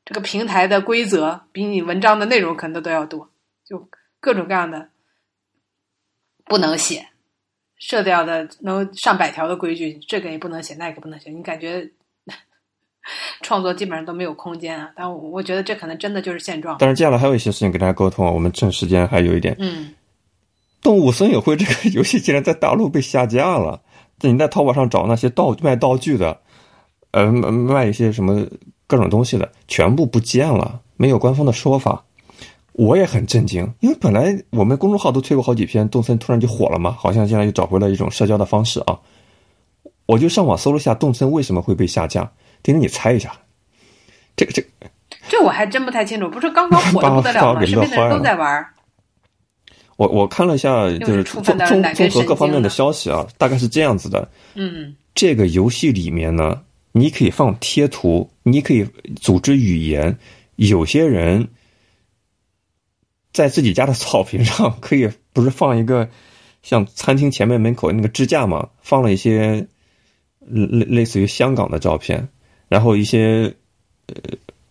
[0.04, 3.28] 这个平台的规则比你文章的内容可能都要多，
[3.64, 3.88] 就
[4.20, 4.88] 各种各样的
[6.44, 7.08] 不能写，
[7.76, 11.88] 设掉的能上百条的规矩，这个也不能写，那个不能写，你感觉
[13.42, 14.90] 创作基本上都没有空间啊。
[14.96, 16.76] 但我觉得这可能真的就是现状。
[16.78, 19.94] 但是接下来还有一些事情跟大家沟通，我们趁时间还有一点，嗯。
[20.82, 23.80] 动物森友会这个游戏竟然在大陆被下架了！
[24.22, 26.40] 你在淘宝上找那些道卖道具的，
[27.12, 28.46] 呃，卖一些什么
[28.86, 32.04] 各种东西的，全部不见了，没有官方的说法。
[32.72, 38.98] 我也很震惊，因为本来我们公众号都推过好几篇，动森突然就火了嘛，好像现在又找回了一种社交的方式啊。
[40.06, 42.30] 我就上网搜了下动森为什么会被下架，
[42.62, 43.32] 丁丁你猜一下，
[44.36, 44.62] 这个这
[45.28, 47.60] 这我还真不太清楚，不是刚刚火的不得了吗？
[47.66, 48.66] 身边的人都在玩。
[50.00, 51.58] 我我看了一下，就是综综
[51.94, 54.26] 综合各方面的消息啊，大概是这样子的。
[54.54, 58.82] 嗯，这个游戏里面呢，你可以放贴图，你可以
[59.16, 60.16] 组织语言。
[60.56, 61.46] 有些人
[63.30, 66.08] 在自己家的草坪上，可以不是放一个
[66.62, 69.66] 像餐厅前面门口那个支架嘛，放了一些
[70.38, 72.26] 类类似于香港的照片，
[72.68, 73.54] 然后一些
[74.06, 74.14] 呃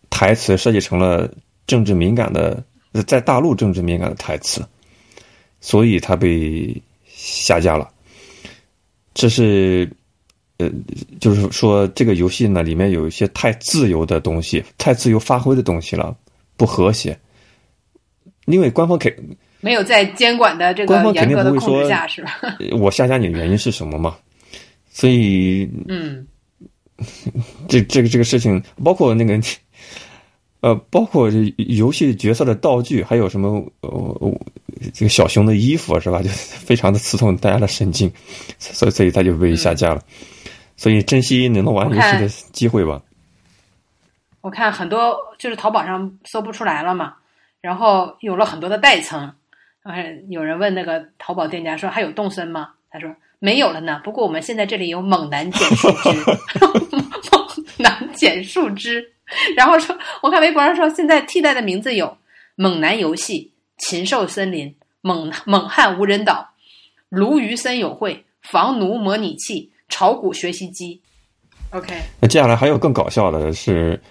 [0.09, 1.31] 台词设计成了
[1.67, 2.63] 政治敏感的，
[3.05, 4.65] 在大陆政治敏感的台词。
[5.61, 6.75] 所以它被
[7.07, 7.89] 下架了，
[9.13, 9.89] 这是，
[10.57, 10.69] 呃，
[11.19, 16.15] 就是说这个游戏呢里面有一些太自由的东西，太自由发挥的东西了，
[16.55, 17.17] 不和谐。
[18.45, 19.13] 因为官方肯
[19.59, 22.39] 没有在监管的这个官方肯定不会说是吧？
[22.79, 24.17] 我下架你的原因是什么嘛？
[24.89, 26.25] 所以，嗯，
[27.67, 29.39] 这这个这个事情，包括那个。
[30.61, 34.39] 呃，包括游戏角色的道具，还有什么呃，
[34.93, 36.21] 这个小熊的衣服是吧？
[36.21, 36.29] 就
[36.65, 38.11] 非常的刺痛大家的神经，
[38.59, 40.01] 所以所以它就被下架了。
[40.75, 43.01] 所以珍惜能玩游戏的机会吧。
[44.41, 47.15] 我看很多就是淘宝上搜不出来了嘛，
[47.61, 49.33] 然后有了很多的代称。
[49.83, 52.69] 嗯，有人问那个淘宝店家说还有动森吗？
[52.89, 54.01] 他说没有了呢。
[54.03, 56.09] 不过我们现在这里有猛男捡树枝，
[57.31, 59.05] 猛男捡树枝。
[59.55, 62.17] 然后说，我看微博上说，现在替代的名字有
[62.57, 66.49] “猛男游戏”“禽兽森林”“猛 猛汉无人岛
[67.09, 71.01] ”“鲈鱼森友会”“房奴模拟器”“炒股学习机”。
[71.71, 74.01] OK，那接下来还有更搞笑的是，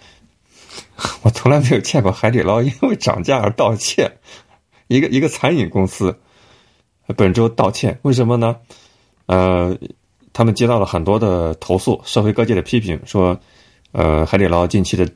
[1.22, 4.18] 我从来没有见过海底捞因为涨价而道歉。
[4.86, 6.16] 一个一个餐饮公司
[7.16, 8.56] 本周道歉，为什么呢？
[9.26, 9.76] 呃，
[10.32, 13.38] 他们接到了很多的投诉，社会各界的批评，说。
[13.92, 15.08] 呃，海底捞近期的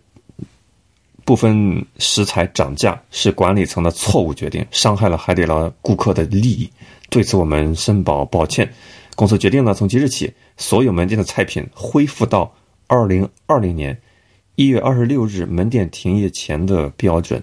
[1.24, 6.70] 部分食材涨价是管理层的错误决定，伤害了海底捞顾客的利益。
[7.10, 8.72] 对此，我们深表抱歉。
[9.14, 12.52] 公司决定呢，从即日起，所有门店的菜品恢复到
[12.86, 14.00] 二零二零年
[14.54, 17.42] 一月二十六日门店停业前的标准。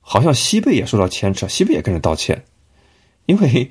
[0.00, 2.44] 好像西贝也受到牵扯，西贝也跟着道歉，
[3.26, 3.70] 因为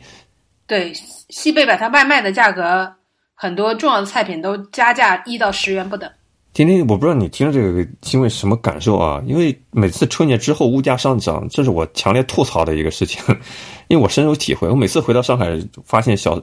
[0.67, 0.93] 对
[1.29, 2.93] 西贝把它外卖的价格。
[3.35, 6.09] 很多重要的菜品都加价一到十元不等。
[6.53, 9.21] 天天，我不知道你听了这个新闻什么感受啊？
[9.27, 13.21] 因为每次春节之后物价上涨，这是我强烈吐槽的一个事情，
[13.89, 14.69] 因为我深有体会。
[14.69, 16.41] 我每次回到上海，发现小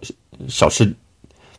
[0.48, 0.94] 小吃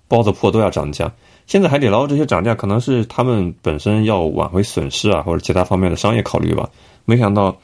[0.07, 1.11] 包子铺都要涨价。
[1.47, 6.69] 现在海底捞这些涨价，可能是他们本身要挽回损失啊，或者其他方面的商业考虑吧。
[7.05, 7.57] 没想到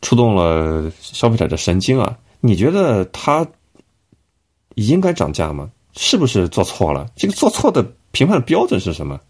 [0.00, 2.16] 触动了消费者的神经啊！
[2.40, 3.46] 你觉得他
[4.76, 5.70] 应该涨价吗？
[5.94, 7.06] 是不是做错了？
[7.16, 9.20] 这个做错的评判标准是什么？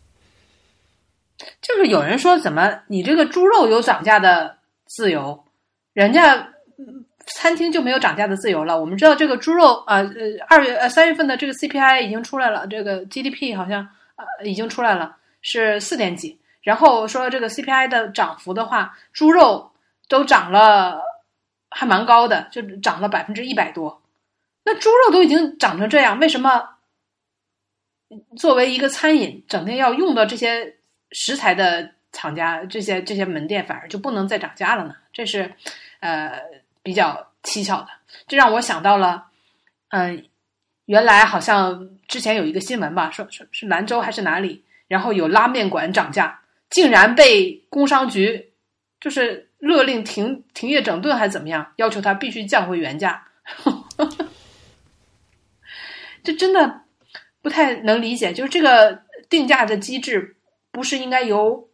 [1.62, 4.56] 就是有人说，怎么你这个猪肉有涨价的
[4.86, 5.44] 自由，
[5.92, 6.48] 人家
[7.26, 8.80] 餐厅就没有涨价的自由了？
[8.80, 10.06] 我们知道这个猪肉啊，呃，
[10.48, 13.86] 二月呃三月份的这个 CPI 已经出来了，这个 GDP 好像
[14.16, 16.38] 呃已经出来了，是四点几。
[16.62, 19.70] 然后说这个 CPI 的涨幅的话，猪肉
[20.08, 21.00] 都涨了
[21.70, 23.97] 还蛮高的，就涨了百分之一百多。
[24.64, 26.68] 那猪肉都已经涨成这样，为什么
[28.36, 30.76] 作为一个餐饮，整天要用到这些
[31.12, 34.94] 食材的厂家，这些这些门店反而就不能再涨价了呢？
[35.12, 35.54] 这是
[36.00, 36.40] 呃
[36.82, 37.88] 比较蹊跷的。
[38.26, 39.26] 这让我想到了，
[39.88, 40.24] 嗯，
[40.86, 46.40] 原来好像之前有一个新闻吧，说说是兰州还是哪里，然后有拉面馆涨价，
[46.70, 48.52] 竟然被工商局
[49.00, 53.26] 就是勒令停停业整顿，还是怎么样，要求他必须降回原价。
[56.28, 56.82] 这真的
[57.40, 59.00] 不太能理解，就是这个
[59.30, 60.36] 定价的机制
[60.70, 61.66] 不是应该由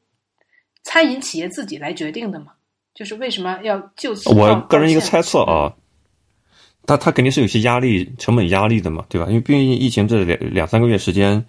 [0.84, 2.52] 餐饮企业自己来决定的吗？
[2.94, 4.30] 就是为什么要就此？
[4.30, 5.74] 我个人一个猜测啊，
[6.86, 9.26] 他他肯定是有些压力、成本压力的嘛，对吧？
[9.26, 11.44] 因为毕竟疫情这两两三个月时间，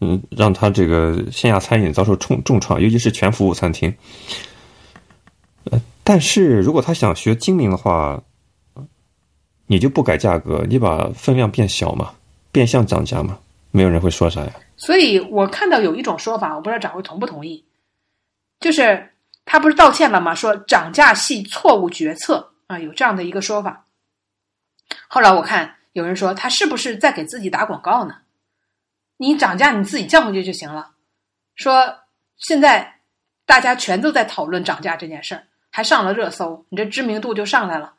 [0.00, 3.92] 嗯，让他这个线下餐饮遭受重重创，尤其是全服务餐厅。
[5.72, 8.22] 呃，但是如果他想学精明的话，
[9.66, 12.14] 你就不改价格，你把分量变小嘛。
[12.54, 13.36] 变相涨价嘛，
[13.72, 14.52] 没有人会说啥呀。
[14.76, 17.64] 所以我看到有一种说法，我不知道掌柜同不同意，
[18.60, 19.10] 就是
[19.44, 20.36] 他不是道歉了吗？
[20.36, 23.86] 说涨价系错误决策啊，有这样的一个说法。
[25.08, 28.18] 后来我看有人说他是不是在给自己打广告呢？
[29.16, 30.92] 你涨价你自己降回去就行了。
[31.56, 31.96] 说
[32.36, 33.00] 现在
[33.44, 37.94] 大家全都在讨论涨价这件事儿，还上了热搜，你这知名度就上来了，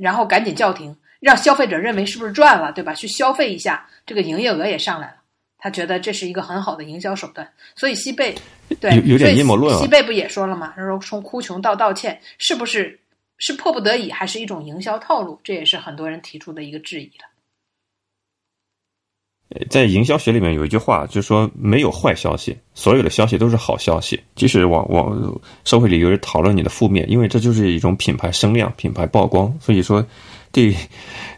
[0.00, 0.96] 然后赶紧叫停。
[1.24, 2.92] 让消费者认为是不是赚了，对吧？
[2.92, 5.16] 去消费一下，这个营业额也上来了。
[5.56, 7.50] 他觉得这是一个很好的营销手段。
[7.74, 8.34] 所以西贝
[8.78, 10.74] 对有点阴谋论西贝不也说了吗？
[10.76, 13.00] 他说从哭穷到道歉，是不是
[13.38, 15.40] 是迫不得已，还是一种营销套路？
[15.42, 17.24] 这也是很多人提出的一个质疑了。
[19.70, 24.22] 在营销学里面有一句话，就是说没有坏消息，所有的消息都是好消息。
[24.34, 29.58] 即使往往社会里有人讨论你的负面，因为这就是一种品牌声量、品牌曝光。
[29.58, 30.06] 所以说。
[30.54, 30.74] 对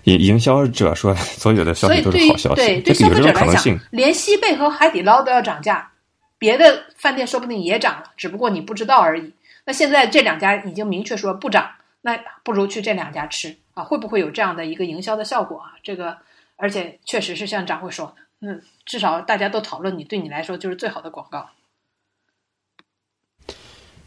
[0.05, 2.57] 营营销者说，所有的消息都是好消息。
[2.57, 5.91] 对对消费者来讲，连西贝和海底捞都要涨价，
[6.39, 9.33] 别的饭店说不定也涨了，只不过你不知道而已。
[9.65, 11.71] 那现在这两家已经明确说不涨，
[12.03, 13.83] 那不如去这两家吃啊？
[13.83, 15.73] 会不会有这样的一个营销的效果啊？
[15.83, 16.19] 这个，
[16.57, 21.49] 而且确实是像张会说的，嗯，至少大家都讨论你，对你来说就是最好的广告。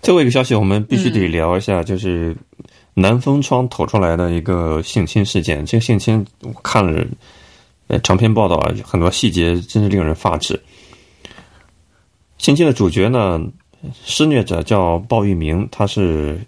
[0.02, 2.38] 最后一个消息，我们必须得聊一下，就是。
[3.00, 7.06] 南风窗投出来的一个性侵事件，这个性侵我看了，
[7.88, 10.60] 呃，长篇报道啊，很多细节真是令人发指。
[12.38, 13.42] 性侵的主角呢，
[14.06, 16.40] 施虐者叫鲍玉明，他是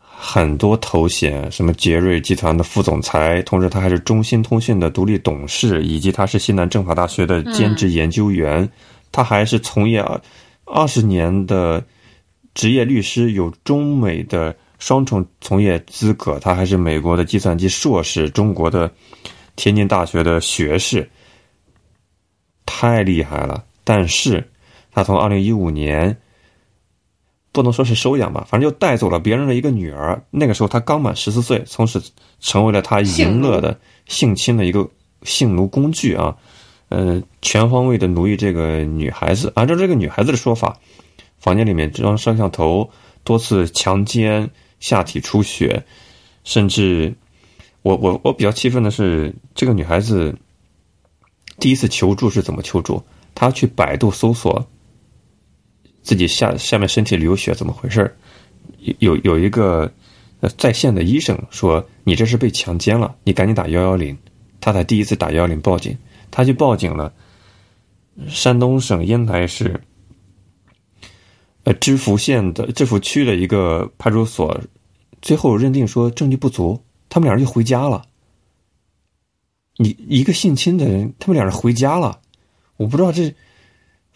[0.00, 8.68] 很多头衔，什么杰瑞集团的副总裁，同时他还是中兴通讯的独立董事，以及他是西南政法大学的兼职研究员，
[9.12, 10.04] 他还是从业
[10.64, 11.84] 二十年的
[12.54, 14.54] 职业律师，有中美的。
[14.78, 18.90] 双重从业资格，他还是美国的计算机硕士，中国的
[19.56, 21.10] 天津大学的学士，
[22.64, 23.64] 太厉害了。
[23.82, 24.48] 但是，
[24.92, 26.16] 他从二零一五年
[27.50, 30.22] 不能说是收养吧，反正就带走了别人的一个女儿。
[30.30, 32.00] 那个时候他刚满十四岁，从此
[32.38, 34.88] 成为了他淫乐的性侵的一个
[35.22, 36.36] 性奴工具啊！
[36.90, 39.52] 呃，全方位的奴役这个女孩子。
[39.56, 40.78] 按照这个女孩子的说法，
[41.38, 42.88] 房间里面装摄像头，
[43.24, 44.48] 多次强奸。
[44.80, 45.84] 下体出血，
[46.44, 47.14] 甚至
[47.82, 50.36] 我我我比较气愤的是，这个女孩子
[51.58, 53.02] 第一次求助是怎么求助？
[53.34, 54.66] 她去百度搜索
[56.02, 58.16] 自己下下面身体流血怎么回事
[58.98, 59.92] 有有一个
[60.56, 64.16] 在线的医生说你这是被强奸了，你赶紧打幺幺零。
[64.60, 65.96] 她才第一次打幺幺零报警，
[66.30, 67.12] 她去报警了。
[68.26, 69.80] 山东省烟台市。
[71.74, 74.58] 知府县的知府区的一个派出所，
[75.20, 78.02] 最后认定说证据不足，他们两人就回家了。
[79.76, 82.18] 你一个性侵的人，他们两人回家了，
[82.76, 83.32] 我不知道这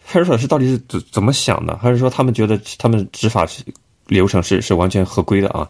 [0.05, 3.47] 派出所是到底是怎怎么想的，还是说他们觉得他们执法
[4.07, 5.69] 流程是是完全合规的啊？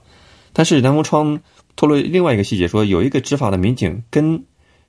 [0.51, 1.39] 但是南宫窗
[1.75, 4.43] 透露另外一个细节，说有一个执法的民警跟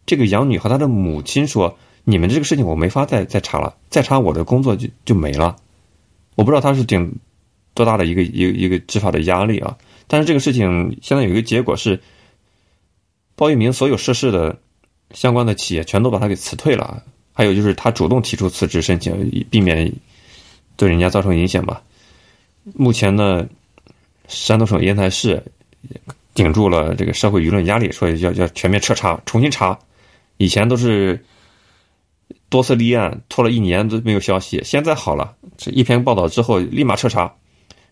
[0.07, 5.57] 这个养女和她的母亲说：“你们这个事情我没法再再查了，再查我的工作就就没了。”
[6.35, 7.15] 我不知道他是顶
[7.75, 9.77] 多大的一个一个一个执法的压力啊！
[10.07, 12.01] 但是这个事情现在有一个结果是，
[13.37, 14.59] 鲍玉明所有涉事的
[15.13, 17.03] 相关的企业全都把他给辞退了，
[17.33, 19.93] 还有就是他主动提出辞职申请，避免
[20.77, 21.83] 对人家造成影响吧。
[22.75, 23.47] 目前呢，
[24.29, 25.43] 山东省烟台市
[26.35, 29.79] 顶住了这个社会舆论压力，说要要全面彻查，重新查，
[30.37, 31.25] 以前都是。
[32.55, 37.35] 多次立案拖了一年都没有消息，现在好了，这一篇报道之后立马彻查，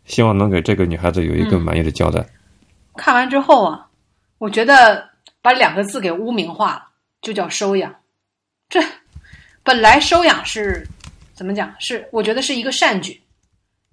[0.05, 2.25] 希望能给这个女孩子有一个满意的交代。
[2.95, 3.89] 看完之后啊，
[4.39, 5.05] 我觉得
[5.41, 6.83] 把两个字给污名化了，
[7.23, 7.93] 就叫收养。
[8.69, 8.81] 这
[9.65, 10.87] 本来收养是
[11.35, 11.75] 怎么讲？
[11.81, 13.21] 是我觉得是一个善举，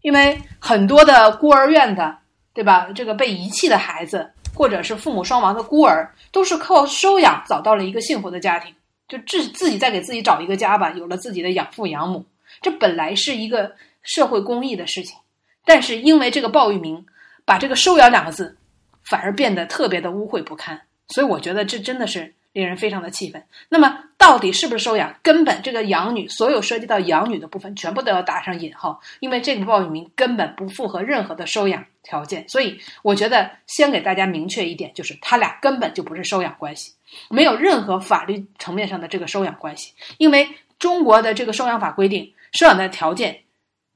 [0.04, 2.16] 因为很多的孤儿院的，
[2.54, 2.88] 对吧？
[2.94, 8.72] 这个被遗弃的孩子，或者是父母双亡的孤儿，都是靠收养找到了一个幸福的家庭，
[9.10, 12.24] 就自自己再给自己找一个家吧，有了自己的养父养母。
[12.62, 15.18] 这本来是一个社会公益的事情，
[15.66, 17.06] 但是因为这个鲍玉明
[17.44, 18.56] 把这个“收养”两个字。
[19.02, 23.44] 反而变得特别的污秽不堪，所以我觉得这真的是令人非常的气愤。
[23.68, 25.16] 那么，到底是不是收养？
[25.24, 32.48] 根本这个养女，所有涉及到养女的部分，全部都要打上引号，因为这个鲍玉明根本不符合任何的收养条件。
[32.48, 36.94] 所以，我觉得先给大家明确一点，就是他俩根本就不是收养关系，
[37.30, 39.94] 没有任何法律层面上的这个收养关系。
[40.18, 43.44] 因为中国的这个收养法规定，收养的条件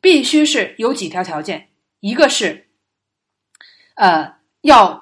[0.01, 1.69] 必须是有几条条件，
[1.99, 2.67] 一个是，
[3.95, 5.01] 呃，要。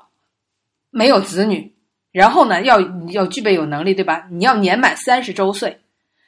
[0.94, 1.74] 没有子女，
[2.12, 2.82] 然后呢，要
[3.12, 4.28] 要具备有能力，对吧？
[4.30, 5.80] 你要年满三十周岁。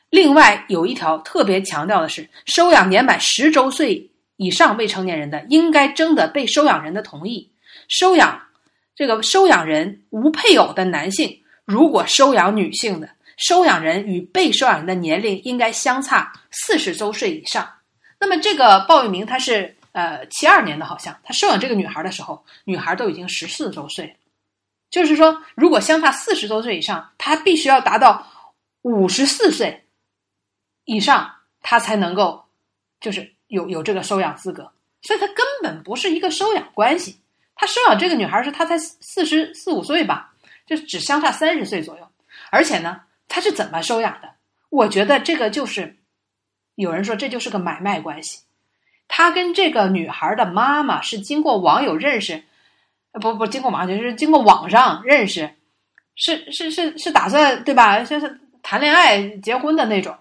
[0.09, 7.51] 另外有一条特别强调的是，收养年满十周岁以上未成年人的，应该征得被收养人的同意。
[7.89, 8.41] 收养
[8.95, 17.67] 这个收养人无配偶的男性，如果收养女性的，收养人与被收养人的年龄应该相差四十周岁以上。
[18.19, 24.17] 那么这个鲍玉明他是呃七二年的，好像他收养这个女孩的时候，女孩都已经十四周岁。
[24.89, 28.27] 就是说，如果相差四十周岁以上，他必须要达到
[28.83, 29.85] 五十四岁
[30.85, 32.45] 以上，他才能够
[32.99, 34.71] 就是有有这个收养资格。
[35.01, 37.19] 所以，他根本不是一个收养关系。
[37.55, 40.32] 他收养这个女孩是他才四十四五岁吧，
[40.65, 42.07] 就只相差三十岁左右。
[42.49, 44.29] 而且呢，他是怎么收养的？
[44.69, 45.97] 我觉得这个就是
[46.75, 48.41] 有人说这就是个买卖关系。
[49.07, 52.43] 他跟这个女孩的妈妈是经过网友认识。
[53.21, 55.53] 不不，经过网就是经过网上认识，
[56.15, 57.99] 是是是是打算对吧？
[57.99, 60.17] 就是谈恋爱结婚的那种。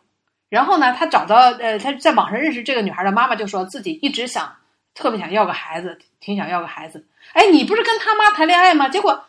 [0.51, 4.55] 然后呢，他找到呃，他在网上认识这个女孩的妈妈，就说自己一直想
[4.93, 7.07] 特别想要个孩子，挺想要个孩子。
[7.33, 8.91] 哎，你不是跟他妈谈恋爱吗？
[8.91, 9.25] 结果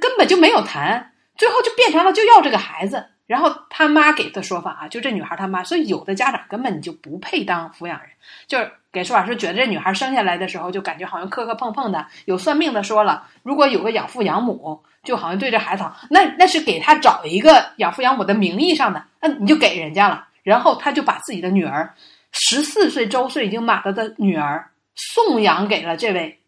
[0.00, 3.06] 根本就没有谈，最后就变成了就要这个孩子。
[3.26, 8.08] 然后他妈给的说法啊，就这女孩他妈，所以有的家长根本你就不配当抚养人，
[8.46, 12.06] 就是给说法是觉得这女孩生下来的时候就感觉好像磕磕碰碰的。
[12.24, 20.28] 有算命的说了，如果有个养父养母，就好像对这孩子好，那那是给他找一个养父养母的名义上的，那你就给人家了。
[20.42, 21.94] 然后他就把自己的女儿
[22.32, 26.40] 十四岁周岁已经满了的女儿送养给了这位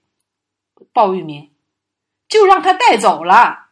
[0.94, 1.50] 鲍玉明，
[2.30, 3.66] 就让他带走了，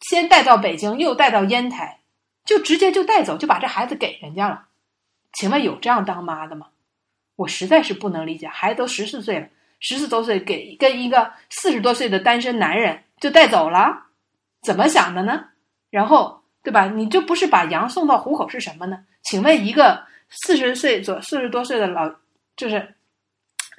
[0.00, 2.00] 先带到北京，又带到烟台。
[2.44, 4.66] 就直接就带走，就把这孩子给人家了。
[5.32, 6.68] 请问有这样当妈的吗？
[7.34, 8.46] 我实在是不能理解。
[8.46, 9.48] 孩子都十四岁了，
[9.80, 14.04] 十四多岁给跟一个四十多岁的单身男人就带走了，
[14.62, 15.46] 怎么想的呢？
[15.90, 16.86] 然后对吧？
[16.86, 19.04] 你这不是把羊送到虎口是什么呢？
[19.24, 22.14] 请问一个四十岁左四十多岁的老，
[22.56, 22.94] 就是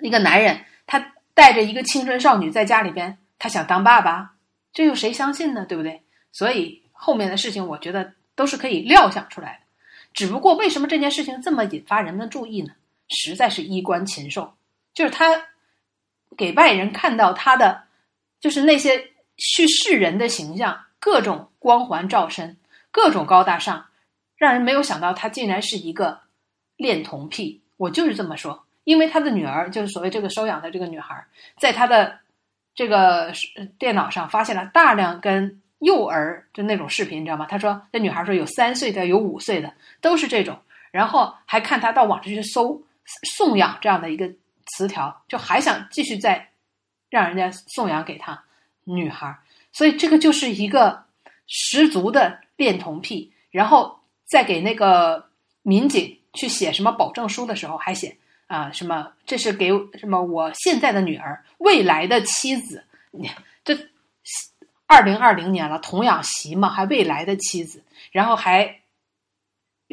[0.01, 4.35] 一个男人，他带着一个青春少女在家里边，他想当爸爸，
[4.73, 5.65] 这又谁相信呢？
[5.65, 6.03] 对不对？
[6.31, 8.13] 所以后面的事情，我觉得。
[8.37, 9.59] 都是可以料想出来的，
[10.13, 12.71] 只不过为什么这件事情这么引发人们的注意呢？
[13.09, 14.53] 实在是衣冠禽兽，
[14.93, 15.25] 就是他
[16.37, 17.85] 给外人看到他的，
[18.39, 22.55] 就是那些去世人的形象，各种光环照身，
[22.91, 23.87] 各种高大上，
[24.35, 26.19] 让人没有想到他竟然是一个
[26.75, 27.63] 恋童癖。
[27.77, 31.25] 我就是这么说，因为他的女儿，就是所谓这个收养的这个女孩，
[31.59, 32.19] 在他的
[32.77, 33.33] 这个
[33.77, 35.61] 电脑上发现了大量跟。
[35.79, 37.45] 幼儿就那种视频，你知道吗？
[37.47, 39.71] 他说，那女孩说有三岁的，有五岁的，
[40.01, 40.57] 都是这种。
[40.89, 42.81] 然后还看他到网上去搜
[43.35, 44.27] 送养这样的一个
[44.65, 46.49] 词条，就还想继续再
[47.11, 48.43] 让人家送养给他
[48.85, 49.37] 女孩。
[49.71, 51.05] 所以这个就是一个
[51.45, 53.31] 十足的恋童癖。
[53.51, 55.29] 然后在给那个
[55.61, 58.17] 民警去写什么保证书的时候，还写
[58.47, 59.69] 啊什么这是给
[59.99, 62.83] 什么我现在的女儿未来的妻子，
[63.63, 63.77] 这。
[64.89, 67.83] 二零二零年了，童养媳嘛，还未来的妻子，
[68.13, 68.79] 然后还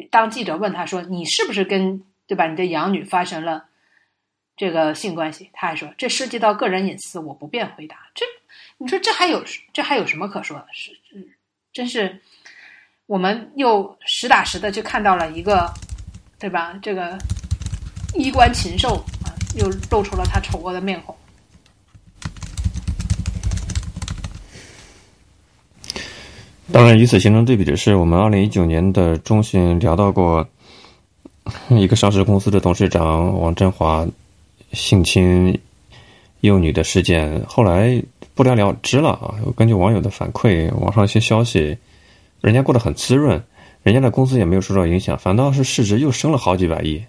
[0.08, 2.46] 当记者问他说：“你是不是跟对吧？
[2.46, 3.64] 你的养女发生了
[4.56, 8.24] 这个性关系？”他还说：“这涉及到个人隐私，我不便回答。”这
[8.78, 10.66] 你说这还有这还有什么可说的？
[10.72, 10.92] 是
[11.72, 12.20] 真是
[13.06, 15.74] 我们又实打实的就看到了一个
[16.38, 16.78] 对吧？
[16.80, 17.18] 这个
[18.14, 21.14] 衣冠禽兽啊，又露出了他丑恶的面孔。
[26.72, 30.46] 当然，与此形成对比的是，我们二零一九年的中旬聊到过
[31.68, 34.06] 一个上市公司的董事长王振华
[34.72, 35.56] 性侵
[36.40, 37.44] 幼女的事件。
[37.46, 38.02] 后来
[38.34, 39.34] 不了了之了啊。
[39.54, 41.76] 根据网友的反馈，网上一些消息，
[42.40, 43.40] 人家过得很滋润，
[43.82, 47.04] 人家的公司也没有受到影响，反倒是市值又升了好几百亿。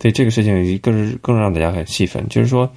[0.00, 2.72] 所以这个事情更更让大家很气愤，就是说，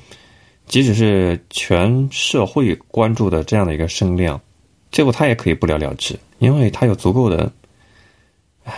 [0.66, 4.42] 即使是全社会关注的这样的一个声量，
[4.92, 7.52] 最后他也可以不了了之，因为他有足够的，
[8.64, 8.74] 唉，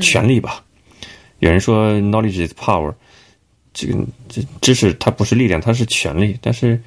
[0.00, 0.64] 权力吧。
[1.40, 2.94] 有人说 “knowledge is power”，
[3.74, 3.98] 这个
[4.28, 6.38] 这知识它不是力量，它是权力。
[6.40, 6.80] 但是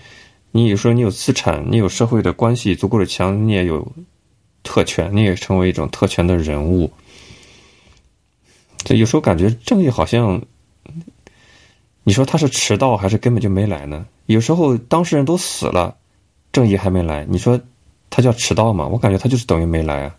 [0.52, 3.86] 你有时候你有资产，你有社会的关系足够的强，你也有
[4.64, 6.90] 特权，你也成为一种特权的人物。
[8.78, 10.42] 这有时候感觉正义好像，
[12.03, 14.06] 你说他是迟到还是根本就没来呢？
[14.26, 15.98] 有时候当事人都死了，
[16.52, 17.60] 正义还没来，你说
[18.10, 18.88] 他叫迟到吗？
[18.88, 20.16] 我感觉他就是等于没来啊。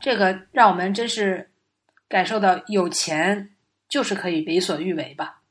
[0.00, 1.46] 这个让我们真是。
[2.10, 3.50] 感受到有钱
[3.88, 5.42] 就是可以为所欲为吧？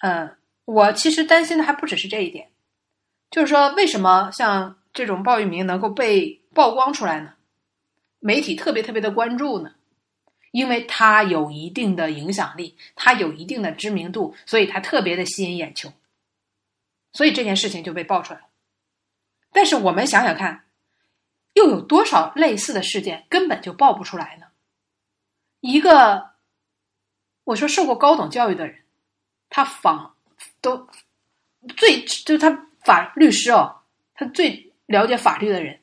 [0.00, 0.36] 嗯，
[0.66, 2.48] 我其实担心的还不只是这一点，
[3.30, 7.32] 就是说为什么像这种鲍玉明能够被曝光出来呢？
[8.20, 9.70] 媒体特别特别的关注呢？
[10.52, 15.92] 因为他有一定的影响力，他有一定的知名度，所以他特别的吸引眼球，
[17.12, 18.46] 所以这件事情就被爆出来了。
[19.50, 20.64] 但是我们想想看，
[21.54, 24.46] 又有多少类似的事件根本就爆不出来呢？
[25.60, 26.32] 一个，
[27.44, 28.82] 我说受过高等教育的人，
[29.48, 30.14] 他仿
[30.60, 30.88] 都
[31.76, 33.80] 最就他法律师哦，
[34.14, 35.80] 他最了解法律的人，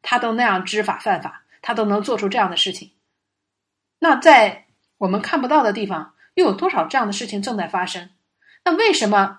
[0.00, 2.92] 他都那样知法犯法，他都能做出这样的事情。
[4.02, 4.64] 那在
[4.98, 8.10] 我们看不到的地方，又有多少这样的事情正在发生？
[8.64, 9.38] 那为什么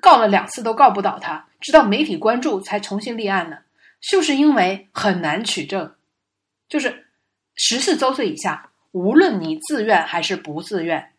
[0.00, 3.58] 告了两次都告不倒他，直到媒体关注才重新立案呢？
[4.00, 5.96] 就是因为很难取证？
[6.68, 7.06] 就是
[7.56, 8.70] 十四周岁以下。
[8.92, 11.12] 无论你自愿还是不自愿，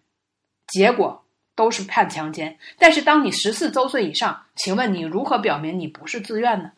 [0.68, 1.26] 结果
[1.56, 2.58] 都是判强奸。
[2.78, 6.72] 但是，当你十四周岁以上，请问你如何表明你不是自愿呢？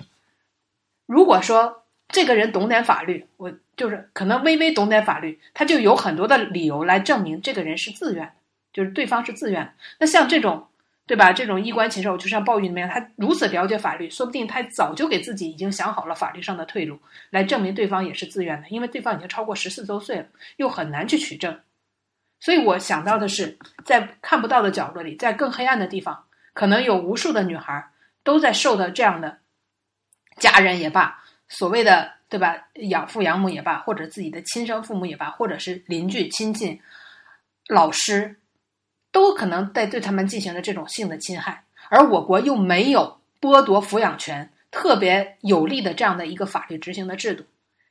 [1.06, 8.34] 如果说这个人懂点法律，我就是可能微微懂点法律，他就有很多的理由来证明这个人是自愿的，
[8.74, 9.74] 就是对方是自愿的。
[10.00, 10.68] 那像这种。
[11.08, 11.34] 对吧？
[11.34, 16.98] 这种衣冠禽兽，就像鲍玉那样，他如此了解法律，说不定他早就给自己已经想好了法律上的退路，
[17.32, 20.26] 来证明对方也是自愿的，因为对方已经超过十四周岁了，
[20.56, 21.60] 又很难去取证。
[22.40, 27.92] 所以我想到的是，在看不到的角落里，在更黑暗的地方，可能有无数的女孩
[28.24, 29.40] 都在受到这样的
[30.38, 32.56] 家人也罢，所谓的对吧，
[32.90, 36.82] 养父养母也罢，或者自己的亲生父母也罢，或者是邻居亲戚、
[37.68, 38.38] 老师。
[39.14, 47.44] 都可能在对他们进行了这种性的侵害，而我国又没有剥夺抚养权特别有力的这样的一个法律执行的制度，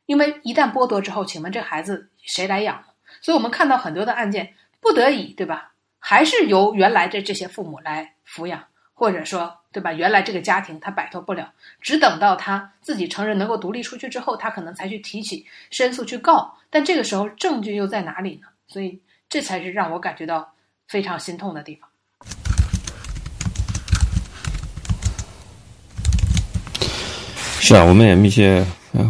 [0.07, 2.83] 因为一旦剥夺之后，请问这孩子谁来养？
[3.21, 5.75] 所以我们看到很多的案件，不得已，对吧？
[5.99, 8.65] 还是由原来的这些父母来抚养，
[9.01, 9.95] 或者说，对吧？
[9.95, 11.51] 原来这个家庭他摆脱不了，
[11.81, 18.49] 只等到他自己成人能够独立出去之后，他可能才去提起申诉去告，但这个时候证据又在哪里呢？
[18.69, 19.01] 所以
[19.31, 20.53] 这才是让我感觉到。
[20.87, 21.89] 非常心痛的地方。
[27.61, 28.67] 是啊，我们也密切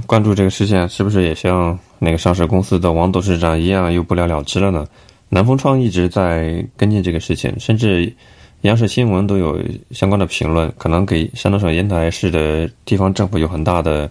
[0.06, 4.86] 关注这个事件，是不是也像那个上市公司的王董事长一样，又不了了之了呢？
[5.30, 8.14] 南风窗一直在跟进这个事情，甚至
[8.62, 9.60] 央视新闻都有
[9.90, 14.10] 相关的评论，可能给山东省烟台市的地方政府有很大的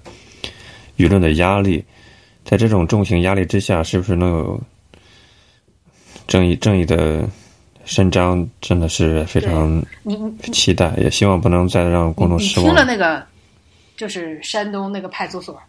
[0.98, 1.84] 舆论的压力。
[2.44, 4.62] 在这种重型压力之下，是不是能有
[6.28, 7.28] 正义正义的？
[7.86, 9.84] 伸张真的是非常
[10.54, 12.68] 期待，也希望不能再让公众失望。
[12.68, 13.26] 听了那个，
[13.98, 15.60] 就是山东那个派出所，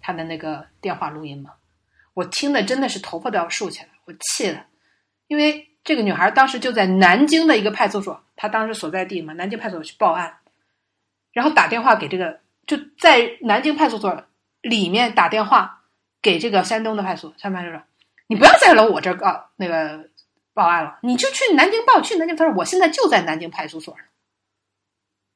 [0.00, 1.50] 他的那个电话录音吗？
[2.12, 4.60] 我听的真的是头发都要竖起来，我气的，
[5.26, 10.38] 因为这个女孩当时就在南京的一个派出所，她当时所在地嘛，南京派出所去报案，
[11.32, 14.24] 然后打电话给这个，就在南京派出所
[14.62, 15.82] 里面打电话
[16.20, 17.82] 给这个山东的派出所，山东派出所，
[18.26, 20.08] 你不要再来我这告那个。
[20.56, 22.36] 报案了，你就去南京报，去南京。
[22.36, 23.96] 他说我现在就在南京派出所。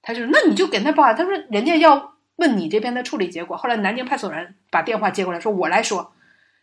[0.00, 1.16] 他就说那你就给他报案。
[1.16, 3.56] 他说人家要问你这边的处理结果。
[3.56, 6.12] 后来南京派出所人把电话接过来，说我来说，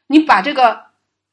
[0.07, 0.85] 你把这个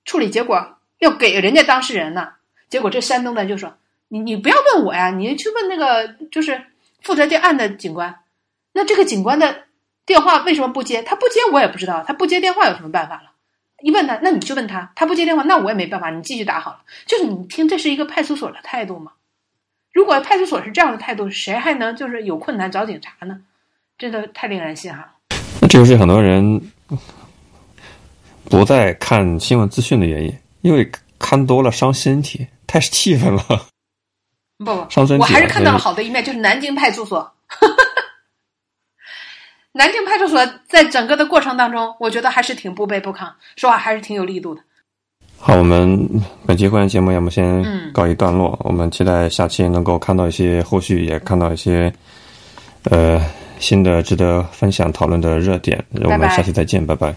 [0.05, 2.33] 处理结果要给人家当事人呢。
[2.73, 3.75] 结果这山东的就说
[4.09, 6.59] 你你不要问我呀，你去问那个就是
[7.03, 8.21] 负责这案的警官。
[8.73, 9.65] 那这个警官的
[10.07, 11.03] 电话为什么不接？
[11.03, 13.33] 他不接我也不知道，他不接电话有什么办法了？
[13.83, 16.79] 一问他，那你就问他，他不接电话，那我也没办法，你继续打好了。
[17.05, 19.13] 就是你听，这是一个派出所的态度吗？
[19.93, 23.39] 如果派出所是这样的态度，谁还能就是有困难找警察呢？
[23.99, 25.07] 真的太令人心寒。
[25.61, 26.63] 那这就是很多人
[28.47, 33.43] 不再看新闻资讯的原因，因为看多了伤身体，太气愤了。
[34.57, 34.71] 不不。
[35.19, 37.31] 我还是看到了好的一面，就是南京派出所
[39.73, 44.63] 南京派出所在整个的过程当中，我觉得还是挺不卑不亢，说话还是挺有力度的。
[45.37, 46.09] 好，我们
[46.47, 51.93] 本期会员节目要么先嗯告一段落，我们期待下期能够看到一些后续，也看到一些
[52.85, 53.21] 呃
[53.59, 55.85] 新的值得分享讨论的热点。
[56.05, 57.15] 我们下期再见，拜拜